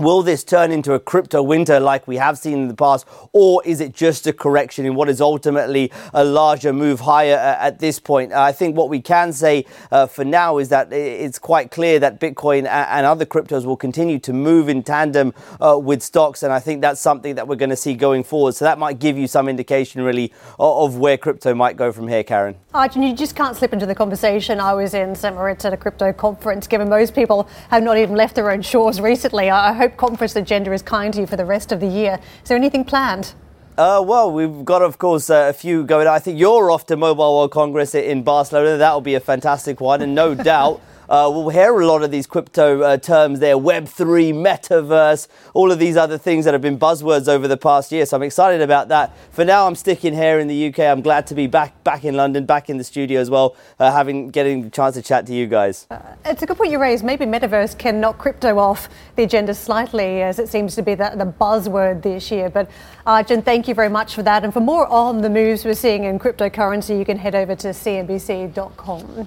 Will 0.00 0.22
this 0.22 0.44
turn 0.44 0.72
into 0.72 0.94
a 0.94 0.98
crypto 0.98 1.42
winter 1.42 1.78
like 1.78 2.08
we 2.08 2.16
have 2.16 2.38
seen 2.38 2.54
in 2.54 2.68
the 2.68 2.74
past, 2.74 3.06
or 3.34 3.62
is 3.66 3.82
it 3.82 3.92
just 3.92 4.26
a 4.26 4.32
correction 4.32 4.86
in 4.86 4.94
what 4.94 5.10
is 5.10 5.20
ultimately 5.20 5.92
a 6.14 6.24
larger 6.24 6.72
move 6.72 7.00
higher 7.00 7.36
uh, 7.36 7.62
at 7.62 7.80
this 7.80 8.00
point? 8.00 8.32
I 8.32 8.50
think 8.50 8.78
what 8.78 8.88
we 8.88 9.02
can 9.02 9.30
say 9.30 9.66
uh, 9.92 10.06
for 10.06 10.24
now 10.24 10.56
is 10.56 10.70
that 10.70 10.90
it's 10.90 11.38
quite 11.38 11.70
clear 11.70 11.98
that 11.98 12.18
Bitcoin 12.18 12.66
and 12.66 13.04
other 13.04 13.26
cryptos 13.26 13.66
will 13.66 13.76
continue 13.76 14.18
to 14.20 14.32
move 14.32 14.70
in 14.70 14.82
tandem 14.82 15.34
uh, 15.60 15.78
with 15.78 16.02
stocks, 16.02 16.42
and 16.42 16.50
I 16.50 16.60
think 16.60 16.80
that's 16.80 16.98
something 16.98 17.34
that 17.34 17.46
we're 17.46 17.56
going 17.56 17.68
to 17.68 17.76
see 17.76 17.92
going 17.92 18.24
forward. 18.24 18.54
So 18.54 18.64
that 18.64 18.78
might 18.78 19.00
give 19.00 19.18
you 19.18 19.26
some 19.26 19.50
indication, 19.50 20.00
really, 20.00 20.32
of 20.58 20.96
where 20.96 21.18
crypto 21.18 21.54
might 21.54 21.76
go 21.76 21.92
from 21.92 22.08
here, 22.08 22.24
Karen. 22.24 22.56
Arjun, 22.72 23.02
you 23.02 23.14
just 23.14 23.36
can't 23.36 23.54
slip 23.54 23.74
into 23.74 23.84
the 23.84 23.94
conversation. 23.94 24.60
I 24.60 24.72
was 24.72 24.94
in 24.94 25.14
St. 25.14 25.34
Moritz 25.34 25.66
at 25.66 25.74
a 25.74 25.76
crypto 25.76 26.10
conference, 26.10 26.66
given 26.66 26.88
most 26.88 27.14
people 27.14 27.46
have 27.68 27.82
not 27.82 27.98
even 27.98 28.16
left 28.16 28.34
their 28.34 28.50
own 28.50 28.62
shores 28.62 28.98
recently. 28.98 29.50
I 29.50 29.74
hope 29.74 29.89
conference 29.96 30.36
agenda 30.36 30.72
is 30.72 30.82
kind 30.82 31.12
to 31.14 31.20
you 31.20 31.26
for 31.26 31.36
the 31.36 31.44
rest 31.44 31.72
of 31.72 31.80
the 31.80 31.86
year. 31.86 32.18
Is 32.42 32.48
there 32.48 32.56
anything 32.56 32.84
planned? 32.84 33.34
Uh, 33.78 34.02
well, 34.04 34.30
we've 34.30 34.64
got, 34.64 34.82
of 34.82 34.98
course, 34.98 35.30
uh, 35.30 35.46
a 35.48 35.52
few 35.52 35.84
going. 35.84 36.06
I 36.06 36.18
think 36.18 36.38
you're 36.38 36.70
off 36.70 36.86
to 36.86 36.96
Mobile 36.96 37.38
World 37.38 37.50
Congress 37.50 37.94
in 37.94 38.22
Barcelona. 38.22 38.76
That'll 38.76 39.00
be 39.00 39.14
a 39.14 39.20
fantastic 39.20 39.80
one, 39.80 40.02
and 40.02 40.14
no 40.14 40.34
doubt 40.50 40.82
Uh, 41.10 41.28
we'll 41.28 41.48
hear 41.48 41.80
a 41.80 41.84
lot 41.84 42.04
of 42.04 42.12
these 42.12 42.24
crypto 42.24 42.82
uh, 42.82 42.96
terms 42.96 43.40
there 43.40 43.56
Web3, 43.56 44.32
metaverse, 44.32 45.26
all 45.54 45.72
of 45.72 45.80
these 45.80 45.96
other 45.96 46.16
things 46.16 46.44
that 46.44 46.54
have 46.54 46.62
been 46.62 46.78
buzzwords 46.78 47.26
over 47.26 47.48
the 47.48 47.56
past 47.56 47.90
year. 47.90 48.06
So 48.06 48.16
I'm 48.16 48.22
excited 48.22 48.60
about 48.60 48.86
that. 48.88 49.16
For 49.32 49.44
now, 49.44 49.66
I'm 49.66 49.74
sticking 49.74 50.14
here 50.14 50.38
in 50.38 50.46
the 50.46 50.68
UK. 50.68 50.78
I'm 50.78 51.00
glad 51.00 51.26
to 51.26 51.34
be 51.34 51.48
back 51.48 51.82
back 51.82 52.04
in 52.04 52.14
London, 52.14 52.46
back 52.46 52.70
in 52.70 52.78
the 52.78 52.84
studio 52.84 53.20
as 53.20 53.28
well, 53.28 53.56
uh, 53.80 53.90
having 53.90 54.30
getting 54.30 54.62
the 54.62 54.70
chance 54.70 54.94
to 54.94 55.02
chat 55.02 55.26
to 55.26 55.34
you 55.34 55.48
guys. 55.48 55.88
Uh, 55.90 55.98
it's 56.24 56.42
a 56.42 56.46
good 56.46 56.56
point 56.56 56.70
you 56.70 56.78
raised. 56.80 57.02
Maybe 57.02 57.24
metaverse 57.24 57.76
can 57.76 58.00
knock 58.00 58.16
crypto 58.16 58.56
off 58.60 58.88
the 59.16 59.24
agenda 59.24 59.52
slightly, 59.52 60.22
as 60.22 60.38
it 60.38 60.48
seems 60.48 60.76
to 60.76 60.82
be 60.82 60.94
the, 60.94 61.12
the 61.16 61.26
buzzword 61.26 62.02
this 62.02 62.30
year. 62.30 62.48
But 62.48 62.70
Arjun, 63.04 63.42
thank 63.42 63.66
you 63.66 63.74
very 63.74 63.88
much 63.88 64.14
for 64.14 64.22
that. 64.22 64.44
And 64.44 64.52
for 64.52 64.60
more 64.60 64.86
on 64.86 65.22
the 65.22 65.30
moves 65.30 65.64
we're 65.64 65.74
seeing 65.74 66.04
in 66.04 66.20
cryptocurrency, 66.20 66.96
you 66.96 67.04
can 67.04 67.18
head 67.18 67.34
over 67.34 67.56
to 67.56 67.68
cnbc.com. 67.68 69.26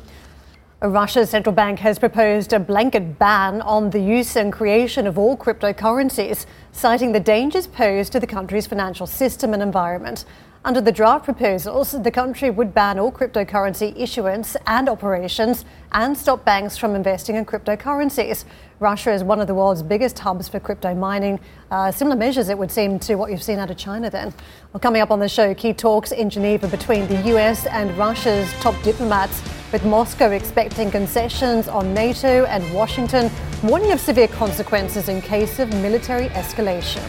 Russia's 0.90 1.30
central 1.30 1.56
bank 1.56 1.80
has 1.80 1.98
proposed 1.98 2.52
a 2.52 2.60
blanket 2.60 3.18
ban 3.18 3.62
on 3.62 3.90
the 3.92 4.02
use 4.02 4.36
and 4.36 4.52
creation 4.52 5.08
of 5.08 5.18
all 5.18 5.38
cryptocurrencies, 5.38 6.46
citing 6.74 7.14
the 7.14 7.22
dangers 7.22 7.68
posed 7.68 8.12
to 8.12 8.20
the 8.20 8.28
country's 8.28 8.68
financial 8.68 9.08
system 9.08 9.54
and 9.54 9.64
environment. 9.64 10.26
Under 10.66 10.80
the 10.80 10.94
draft 10.94 11.26
proposals, 11.26 11.92
the 11.92 12.10
country 12.10 12.50
would 12.50 12.74
ban 12.74 12.98
all 12.98 13.12
cryptocurrency 13.12 13.94
issuance 14.00 14.56
and 14.66 14.88
operations 14.88 15.66
and 15.92 16.18
stop 16.18 16.46
banks 16.46 16.78
from 16.78 16.96
investing 16.96 17.36
in 17.36 17.44
cryptocurrencies. 17.44 18.46
Russia 18.80 19.12
is 19.12 19.26
one 19.26 19.42
of 19.42 19.48
the 19.48 19.54
world's 19.54 19.84
biggest 19.84 20.20
hubs 20.20 20.48
for 20.48 20.62
crypto 20.62 20.96
mining. 20.96 21.38
Uh, 21.70 21.92
similar 21.92 22.16
measures, 22.16 22.48
it 22.48 22.58
would 22.58 22.72
seem, 22.72 22.98
to 23.00 23.16
what 23.16 23.30
you've 23.30 23.44
seen 23.44 23.60
out 23.60 23.72
of 23.72 23.76
China 23.76 24.10
then. 24.10 24.34
Well, 24.72 24.80
coming 24.80 25.02
up 25.02 25.12
on 25.12 25.20
the 25.20 25.28
show, 25.28 25.54
key 25.54 25.74
talks 25.74 26.14
in 26.14 26.30
Geneva 26.30 26.70
between 26.70 27.08
the 27.08 27.22
US 27.36 27.66
and 27.66 27.92
Russia's 27.98 28.50
top 28.62 28.82
diplomats, 28.84 29.42
with 29.74 29.84
Moscow 29.84 30.32
expecting 30.32 30.90
concessions 30.90 31.68
on 31.68 31.94
NATO 31.94 32.46
and 32.46 32.74
Washington 32.74 33.30
warning 33.64 33.92
of 33.92 34.00
severe 34.00 34.30
consequences 34.30 35.10
in 35.10 35.22
case 35.22 35.60
of 35.60 35.68
military 35.82 36.30
escalation. 36.30 37.04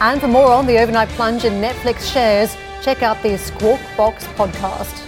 And 0.00 0.20
for 0.20 0.28
more 0.28 0.52
on 0.52 0.66
the 0.66 0.78
overnight 0.78 1.08
plunge 1.10 1.44
in 1.44 1.54
Netflix 1.54 2.12
shares, 2.12 2.56
check 2.82 3.02
out 3.02 3.20
the 3.22 3.36
Squawk 3.36 3.80
Box 3.96 4.24
podcast. 4.36 5.07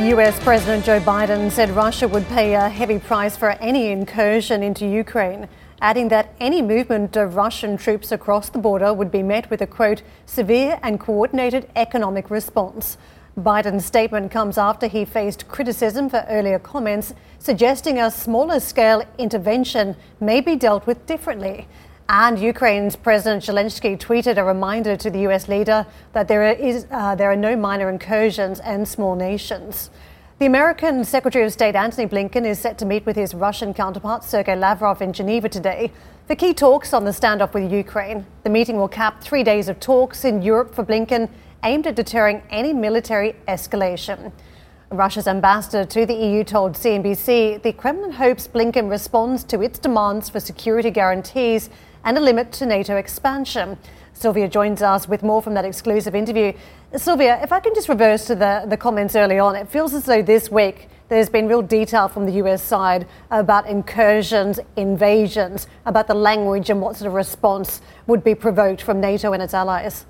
US 0.00 0.42
President 0.42 0.86
Joe 0.86 0.98
Biden 0.98 1.50
said 1.50 1.68
Russia 1.70 2.08
would 2.08 2.26
pay 2.28 2.54
a 2.54 2.70
heavy 2.70 2.98
price 2.98 3.36
for 3.36 3.50
any 3.60 3.88
incursion 3.88 4.62
into 4.62 4.86
Ukraine, 4.86 5.46
adding 5.82 6.08
that 6.08 6.34
any 6.40 6.62
movement 6.62 7.18
of 7.18 7.36
Russian 7.36 7.76
troops 7.76 8.10
across 8.10 8.48
the 8.48 8.58
border 8.58 8.94
would 8.94 9.10
be 9.10 9.22
met 9.22 9.50
with 9.50 9.60
a 9.60 9.66
quote, 9.66 10.02
severe 10.24 10.80
and 10.82 10.98
coordinated 10.98 11.68
economic 11.76 12.30
response. 12.30 12.96
Biden's 13.38 13.84
statement 13.84 14.30
comes 14.30 14.56
after 14.56 14.86
he 14.86 15.04
faced 15.04 15.48
criticism 15.48 16.08
for 16.08 16.24
earlier 16.30 16.58
comments 16.58 17.12
suggesting 17.38 17.98
a 17.98 18.10
smaller 18.10 18.58
scale 18.58 19.02
intervention 19.18 19.96
may 20.18 20.40
be 20.40 20.56
dealt 20.56 20.86
with 20.86 21.04
differently. 21.04 21.68
And 22.12 22.40
Ukraine's 22.40 22.96
President 22.96 23.44
Zelensky 23.44 23.96
tweeted 23.96 24.36
a 24.36 24.42
reminder 24.42 24.96
to 24.96 25.10
the 25.10 25.20
US 25.28 25.46
leader 25.46 25.86
that 26.12 26.26
there, 26.26 26.42
is, 26.50 26.84
uh, 26.90 27.14
there 27.14 27.30
are 27.30 27.36
no 27.36 27.54
minor 27.54 27.88
incursions 27.88 28.58
and 28.58 28.88
small 28.88 29.14
nations. 29.14 29.90
The 30.40 30.46
American 30.46 31.04
Secretary 31.04 31.44
of 31.44 31.52
State 31.52 31.76
Antony 31.76 32.08
Blinken 32.08 32.44
is 32.44 32.58
set 32.58 32.78
to 32.78 32.84
meet 32.84 33.06
with 33.06 33.14
his 33.14 33.32
Russian 33.32 33.72
counterpart 33.72 34.24
Sergei 34.24 34.56
Lavrov 34.56 35.00
in 35.00 35.12
Geneva 35.12 35.48
today 35.48 35.92
for 36.26 36.34
key 36.34 36.52
talks 36.52 36.92
on 36.92 37.04
the 37.04 37.12
standoff 37.12 37.54
with 37.54 37.70
Ukraine. 37.70 38.26
The 38.42 38.50
meeting 38.50 38.76
will 38.76 38.88
cap 38.88 39.22
three 39.22 39.44
days 39.44 39.68
of 39.68 39.78
talks 39.78 40.24
in 40.24 40.42
Europe 40.42 40.74
for 40.74 40.82
Blinken 40.82 41.30
aimed 41.62 41.86
at 41.86 41.94
deterring 41.94 42.42
any 42.50 42.72
military 42.72 43.36
escalation. 43.46 44.32
Russia's 44.90 45.28
ambassador 45.28 45.84
to 45.84 46.04
the 46.04 46.14
EU 46.14 46.42
told 46.42 46.72
CNBC 46.72 47.62
the 47.62 47.72
Kremlin 47.72 48.10
hopes 48.10 48.48
Blinken 48.48 48.90
responds 48.90 49.44
to 49.44 49.62
its 49.62 49.78
demands 49.78 50.28
for 50.28 50.40
security 50.40 50.90
guarantees 50.90 51.70
and 52.04 52.16
a 52.16 52.20
limit 52.20 52.52
to 52.52 52.66
NATO 52.66 52.96
expansion. 52.96 53.78
Sylvia 54.12 54.48
joins 54.48 54.82
us 54.82 55.08
with 55.08 55.22
more 55.22 55.40
from 55.40 55.54
that 55.54 55.64
exclusive 55.64 56.14
interview. 56.14 56.52
Sylvia, 56.96 57.42
if 57.42 57.52
I 57.52 57.60
can 57.60 57.74
just 57.74 57.88
reverse 57.88 58.26
to 58.26 58.34
the, 58.34 58.64
the 58.66 58.76
comments 58.76 59.16
early 59.16 59.38
on, 59.38 59.56
it 59.56 59.68
feels 59.68 59.94
as 59.94 60.04
though 60.04 60.22
this 60.22 60.50
week 60.50 60.88
there's 61.08 61.28
been 61.28 61.48
real 61.48 61.62
detail 61.62 62.06
from 62.06 62.26
the 62.26 62.32
US 62.32 62.62
side 62.62 63.06
about 63.30 63.66
incursions, 63.66 64.60
invasions, 64.76 65.66
about 65.86 66.06
the 66.06 66.14
language 66.14 66.70
and 66.70 66.80
what 66.80 66.96
sort 66.96 67.08
of 67.08 67.14
response 67.14 67.80
would 68.06 68.22
be 68.22 68.34
provoked 68.34 68.82
from 68.82 69.00
NATO 69.00 69.32
and 69.32 69.42
its 69.42 69.54
allies. 69.54 70.06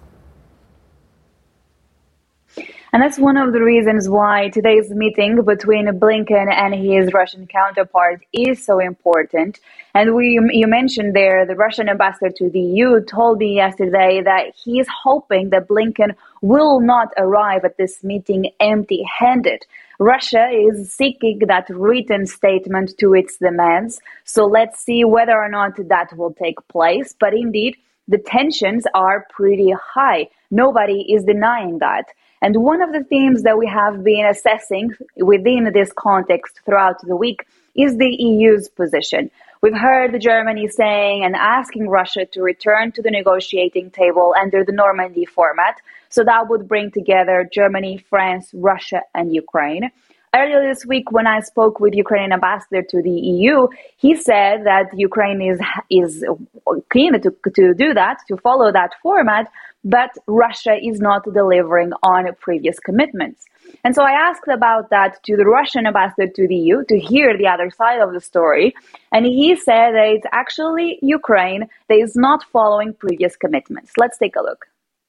And 2.92 3.00
that's 3.00 3.20
one 3.20 3.36
of 3.36 3.52
the 3.52 3.62
reasons 3.62 4.08
why 4.08 4.48
today's 4.48 4.90
meeting 4.90 5.44
between 5.44 5.86
Blinken 5.86 6.52
and 6.52 6.74
his 6.74 7.12
Russian 7.12 7.46
counterpart 7.46 8.22
is 8.32 8.64
so 8.64 8.80
important. 8.80 9.60
And 9.94 10.16
we, 10.16 10.40
you 10.52 10.66
mentioned 10.66 11.14
there, 11.14 11.46
the 11.46 11.54
Russian 11.54 11.88
ambassador 11.88 12.32
to 12.38 12.50
the 12.50 12.58
EU 12.58 13.00
told 13.04 13.38
me 13.38 13.54
yesterday 13.54 14.22
that 14.24 14.54
he 14.56 14.80
is 14.80 14.88
hoping 15.04 15.50
that 15.50 15.68
Blinken 15.68 16.16
will 16.42 16.80
not 16.80 17.12
arrive 17.16 17.64
at 17.64 17.76
this 17.76 18.02
meeting 18.02 18.50
empty 18.58 19.04
handed. 19.18 19.64
Russia 20.00 20.48
is 20.48 20.92
seeking 20.92 21.40
that 21.46 21.68
written 21.68 22.26
statement 22.26 22.94
to 22.98 23.14
its 23.14 23.36
demands. 23.36 24.00
So 24.24 24.46
let's 24.46 24.80
see 24.80 25.04
whether 25.04 25.38
or 25.40 25.48
not 25.48 25.76
that 25.76 26.16
will 26.16 26.32
take 26.32 26.56
place. 26.66 27.14
But 27.20 27.34
indeed, 27.34 27.76
the 28.08 28.18
tensions 28.18 28.84
are 28.94 29.26
pretty 29.30 29.72
high. 29.72 30.28
Nobody 30.50 31.12
is 31.12 31.22
denying 31.22 31.78
that. 31.78 32.06
And 32.42 32.56
one 32.62 32.80
of 32.80 32.92
the 32.92 33.04
themes 33.04 33.42
that 33.42 33.58
we 33.58 33.66
have 33.66 34.02
been 34.02 34.26
assessing 34.26 34.94
within 35.16 35.70
this 35.74 35.92
context 35.92 36.60
throughout 36.64 37.00
the 37.02 37.16
week 37.16 37.46
is 37.74 37.96
the 37.96 38.08
EU's 38.08 38.68
position. 38.68 39.30
We've 39.62 39.76
heard 39.76 40.18
Germany 40.20 40.68
saying 40.68 41.22
and 41.22 41.36
asking 41.36 41.88
Russia 41.88 42.24
to 42.24 42.42
return 42.42 42.92
to 42.92 43.02
the 43.02 43.10
negotiating 43.10 43.90
table 43.90 44.34
under 44.40 44.64
the 44.64 44.72
Normandy 44.72 45.26
format. 45.26 45.80
So 46.08 46.24
that 46.24 46.48
would 46.48 46.66
bring 46.66 46.90
together 46.90 47.48
Germany, 47.52 47.98
France, 47.98 48.50
Russia, 48.54 49.02
and 49.14 49.34
Ukraine. 49.34 49.90
Earlier 50.32 50.62
this 50.62 50.86
week, 50.86 51.10
when 51.10 51.26
I 51.26 51.40
spoke 51.40 51.80
with 51.80 51.92
Ukrainian 51.92 52.32
ambassador 52.32 52.82
to 52.82 53.02
the 53.02 53.10
EU, 53.10 53.66
he 53.96 54.14
said 54.14 54.64
that 54.64 54.86
Ukraine 54.96 55.42
is 55.42 55.58
is 55.90 56.24
keen 56.92 57.12
to, 57.20 57.30
to 57.58 57.74
do 57.74 57.92
that, 57.94 58.18
to 58.28 58.36
follow 58.36 58.70
that 58.70 58.92
format, 59.02 59.46
but 59.82 60.10
Russia 60.28 60.74
is 60.80 61.00
not 61.00 61.22
delivering 61.24 61.90
on 62.04 62.22
previous 62.38 62.78
commitments. 62.78 63.44
And 63.82 63.92
so 63.96 64.02
I 64.04 64.12
asked 64.12 64.48
about 64.48 64.90
that 64.90 65.22
to 65.24 65.36
the 65.36 65.46
Russian 65.46 65.84
ambassador 65.84 66.28
to 66.38 66.46
the 66.46 66.54
EU 66.54 66.84
to 66.84 66.96
hear 66.98 67.36
the 67.36 67.48
other 67.48 67.68
side 67.70 68.00
of 68.00 68.12
the 68.12 68.20
story. 68.20 68.74
And 69.10 69.26
he 69.26 69.56
said 69.56 69.88
that 69.96 70.08
it's 70.14 70.26
actually 70.30 71.00
Ukraine 71.02 71.62
that 71.88 71.98
is 72.06 72.14
not 72.14 72.44
following 72.52 72.94
previous 72.94 73.34
commitments. 73.36 73.90
Let's 73.96 74.18
take 74.18 74.36
a 74.36 74.42
look. 74.42 74.66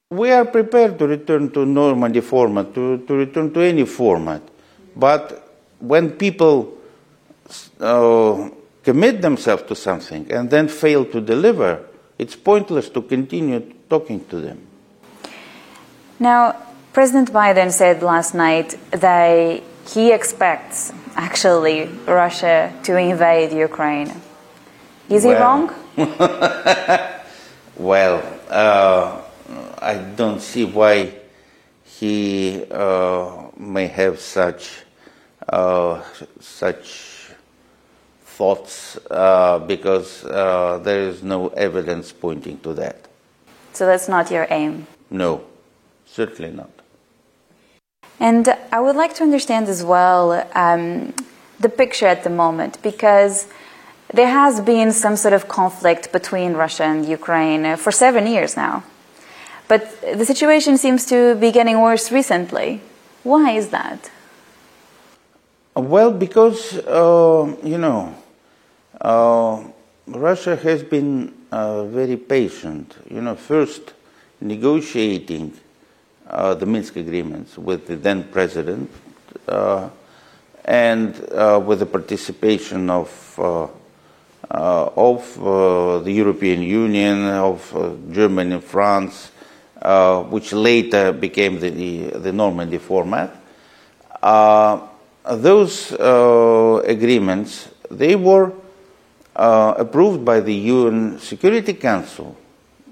We 0.10 0.32
are 0.32 0.46
prepared 0.46 0.98
to 1.00 1.08
return 1.08 1.52
to 1.52 1.66
Normandy 1.66 2.22
format, 2.22 2.74
to, 2.74 2.98
to 3.08 3.14
return 3.14 3.54
to 3.54 3.62
any 3.62 3.86
format. 3.86 4.42
But 4.96 5.48
when 5.80 6.12
people 6.12 6.78
uh, 7.80 8.50
commit 8.84 9.22
themselves 9.22 9.64
to 9.64 9.76
something 9.76 10.32
and 10.32 10.50
then 10.50 10.68
fail 10.68 11.06
to 11.06 11.22
deliver, 11.22 11.86
it's 12.18 12.36
pointless 12.36 12.90
to 12.90 13.02
continue 13.02 13.74
talking 13.90 14.24
to 14.26 14.40
them. 14.40 14.60
Now, 16.20 16.56
President 16.94 17.32
Biden 17.32 17.72
said 17.72 18.04
last 18.04 18.36
night 18.36 18.78
that 18.92 19.64
he 19.88 20.12
expects 20.12 20.94
actually 21.16 21.90
Russia 22.06 22.72
to 22.84 22.98
invade 22.98 23.52
Ukraine. 23.54 24.14
Is 25.10 25.24
well, 25.26 25.34
he 25.34 25.42
wrong? 25.42 25.74
well, 27.78 28.24
uh, 28.50 29.22
I 29.80 29.96
don't 30.16 30.42
see 30.42 30.66
why 30.66 31.21
he 32.02 32.64
uh, 32.72 33.52
may 33.58 33.86
have 33.86 34.20
such 34.20 34.64
uh, 35.48 36.02
such 36.40 36.88
thoughts 38.38 38.98
uh, 39.12 39.60
because 39.60 40.26
uh, 40.26 40.80
there 40.84 41.02
is 41.10 41.22
no 41.22 41.50
evidence 41.50 42.12
pointing 42.12 42.58
to 42.62 42.74
that. 42.74 42.98
So 43.74 43.86
that's 43.86 44.08
not 44.08 44.32
your 44.32 44.48
aim? 44.50 44.88
No, 45.12 45.44
certainly 46.06 46.52
not. 46.52 46.72
And 48.20 48.48
I 48.72 48.80
would 48.80 48.96
like 48.96 49.14
to 49.16 49.24
understand 49.24 49.70
as 49.70 49.84
well 49.84 50.48
um, 50.56 51.14
the 51.60 51.70
picture 51.70 52.08
at 52.08 52.24
the 52.24 52.32
moment 52.32 52.82
because 52.82 53.46
there 54.12 54.32
has 54.42 54.60
been 54.60 54.92
some 54.92 55.16
sort 55.16 55.36
of 55.36 55.48
conflict 55.48 56.12
between 56.12 56.54
Russia 56.54 56.86
and 56.86 57.06
Ukraine 57.06 57.78
for 57.78 57.92
seven 57.92 58.26
years 58.26 58.58
now. 58.58 58.84
But 59.72 59.88
the 60.02 60.26
situation 60.26 60.78
seems 60.78 61.06
to 61.06 61.36
be 61.36 61.50
getting 61.50 61.80
worse 61.80 62.12
recently. 62.12 62.82
Why 63.24 63.52
is 63.52 63.70
that? 63.70 64.12
Well, 65.74 66.12
because, 66.12 66.78
uh, 66.80 67.56
you 67.64 67.78
know, 67.78 68.14
uh, 69.00 69.64
Russia 70.08 70.58
has 70.58 70.84
been 70.84 71.34
uh, 71.54 71.86
very 71.86 72.18
patient. 72.18 72.98
You 73.10 73.22
know, 73.22 73.36
first 73.36 73.94
negotiating 74.42 75.54
uh, 76.28 76.54
the 76.56 76.66
Minsk 76.66 76.98
agreements 76.98 77.58
with 77.58 77.88
the 77.88 77.96
then 77.96 78.26
president 78.26 78.92
uh, 79.48 79.88
and 80.66 81.16
uh, 81.32 81.62
with 81.66 81.80
the 81.80 81.86
participation 81.86 82.90
of 82.90 83.10
of 84.50 86.04
the 86.04 86.12
European 86.12 86.62
Union, 86.62 87.24
of 87.24 87.72
Germany, 88.12 88.60
France, 88.60 89.31
which 90.30 90.54
later 90.54 91.12
became 91.12 91.60
the, 91.60 91.70
the, 91.70 92.20
the 92.20 92.32
Normandy 92.32 92.78
format. 92.78 93.36
those 95.26 95.92
agreements 95.92 97.70
they 97.90 98.16
were 98.16 98.54
uh, 99.36 99.74
approved 99.78 100.26
by 100.26 100.40
the 100.40 100.54
UN 100.54 101.20
Security 101.20 101.74
Council 101.74 102.36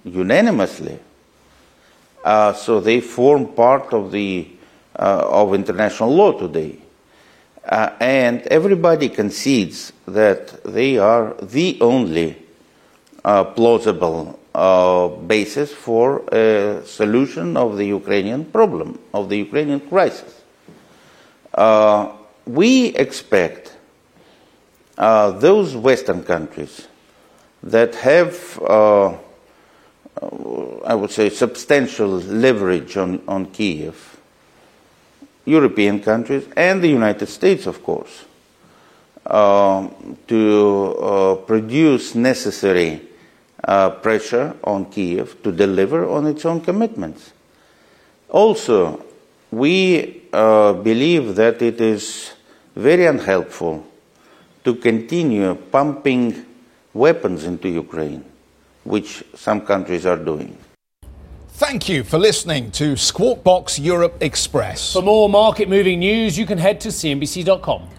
unanimously. 0.03 0.99
Uh, 2.23 2.53
so 2.53 2.79
they 2.79 2.99
form 2.99 3.47
part 3.53 3.93
of 3.93 4.11
the 4.11 4.47
uh, 4.95 5.25
of 5.29 5.53
international 5.53 6.13
law 6.13 6.31
today, 6.37 6.77
uh, 7.65 7.91
and 7.99 8.41
everybody 8.47 9.07
concedes 9.07 9.93
that 10.05 10.61
they 10.63 10.97
are 10.97 11.33
the 11.41 11.77
only 11.79 12.35
uh, 13.23 13.43
plausible 13.45 14.38
uh, 14.55 15.07
basis 15.07 15.71
for 15.71 16.23
a 16.33 16.81
solution 16.85 17.55
of 17.55 17.77
the 17.77 17.85
Ukrainian 17.85 18.45
problem 18.45 18.99
of 19.13 19.29
the 19.29 19.37
Ukrainian 19.37 19.79
crisis. 19.79 20.41
we 22.45 22.87
expect 22.95 23.75
uh, 24.99 25.31
those 25.31 25.75
Western 25.75 26.23
countries 26.23 26.87
that 27.63 27.95
have, 27.95 28.59
uh, 28.61 29.15
I 30.85 30.93
would 30.93 31.11
say, 31.11 31.29
substantial 31.29 32.09
leverage 32.09 32.97
on, 32.97 33.21
on 33.27 33.45
Kiev, 33.47 34.19
European 35.45 36.01
countries, 36.01 36.45
and 36.55 36.81
the 36.81 36.89
United 36.89 37.27
States, 37.27 37.65
of 37.65 37.81
course, 37.83 38.25
uh, 39.25 39.87
to 40.27 40.95
uh, 40.99 41.35
produce 41.35 42.15
necessary 42.15 43.01
uh, 43.69 43.91
pressure 44.01 44.55
on 44.63 44.85
Kiev 44.89 45.43
to 45.43 45.51
deliver 45.51 46.09
on 46.09 46.25
its 46.25 46.43
own 46.43 46.59
commitments. 46.59 47.33
Also, 48.29 49.05
we 49.51 50.23
uh, 50.33 50.73
believe 50.73 51.35
that 51.35 51.61
it 51.61 51.79
is 51.79 52.33
very 52.75 53.05
unhelpful 53.05 53.85
to 54.63 54.73
continue 54.75 55.53
pumping 55.53 56.45
weapons 56.93 57.43
into 57.43 57.69
Ukraine, 57.69 58.25
which 58.83 59.23
some 59.35 59.61
countries 59.61 60.05
are 60.05 60.17
doing. 60.17 60.57
Thank 61.49 61.89
you 61.89 62.03
for 62.03 62.17
listening 62.17 62.71
to 62.71 62.95
Squawk 62.95 63.43
Box 63.43 63.77
Europe 63.77 64.15
Express. 64.21 64.93
For 64.93 65.03
more 65.03 65.29
market 65.29 65.69
moving 65.69 65.99
news, 65.99 66.37
you 66.37 66.45
can 66.45 66.57
head 66.57 66.79
to 66.81 66.89
CNBC.com. 66.89 67.98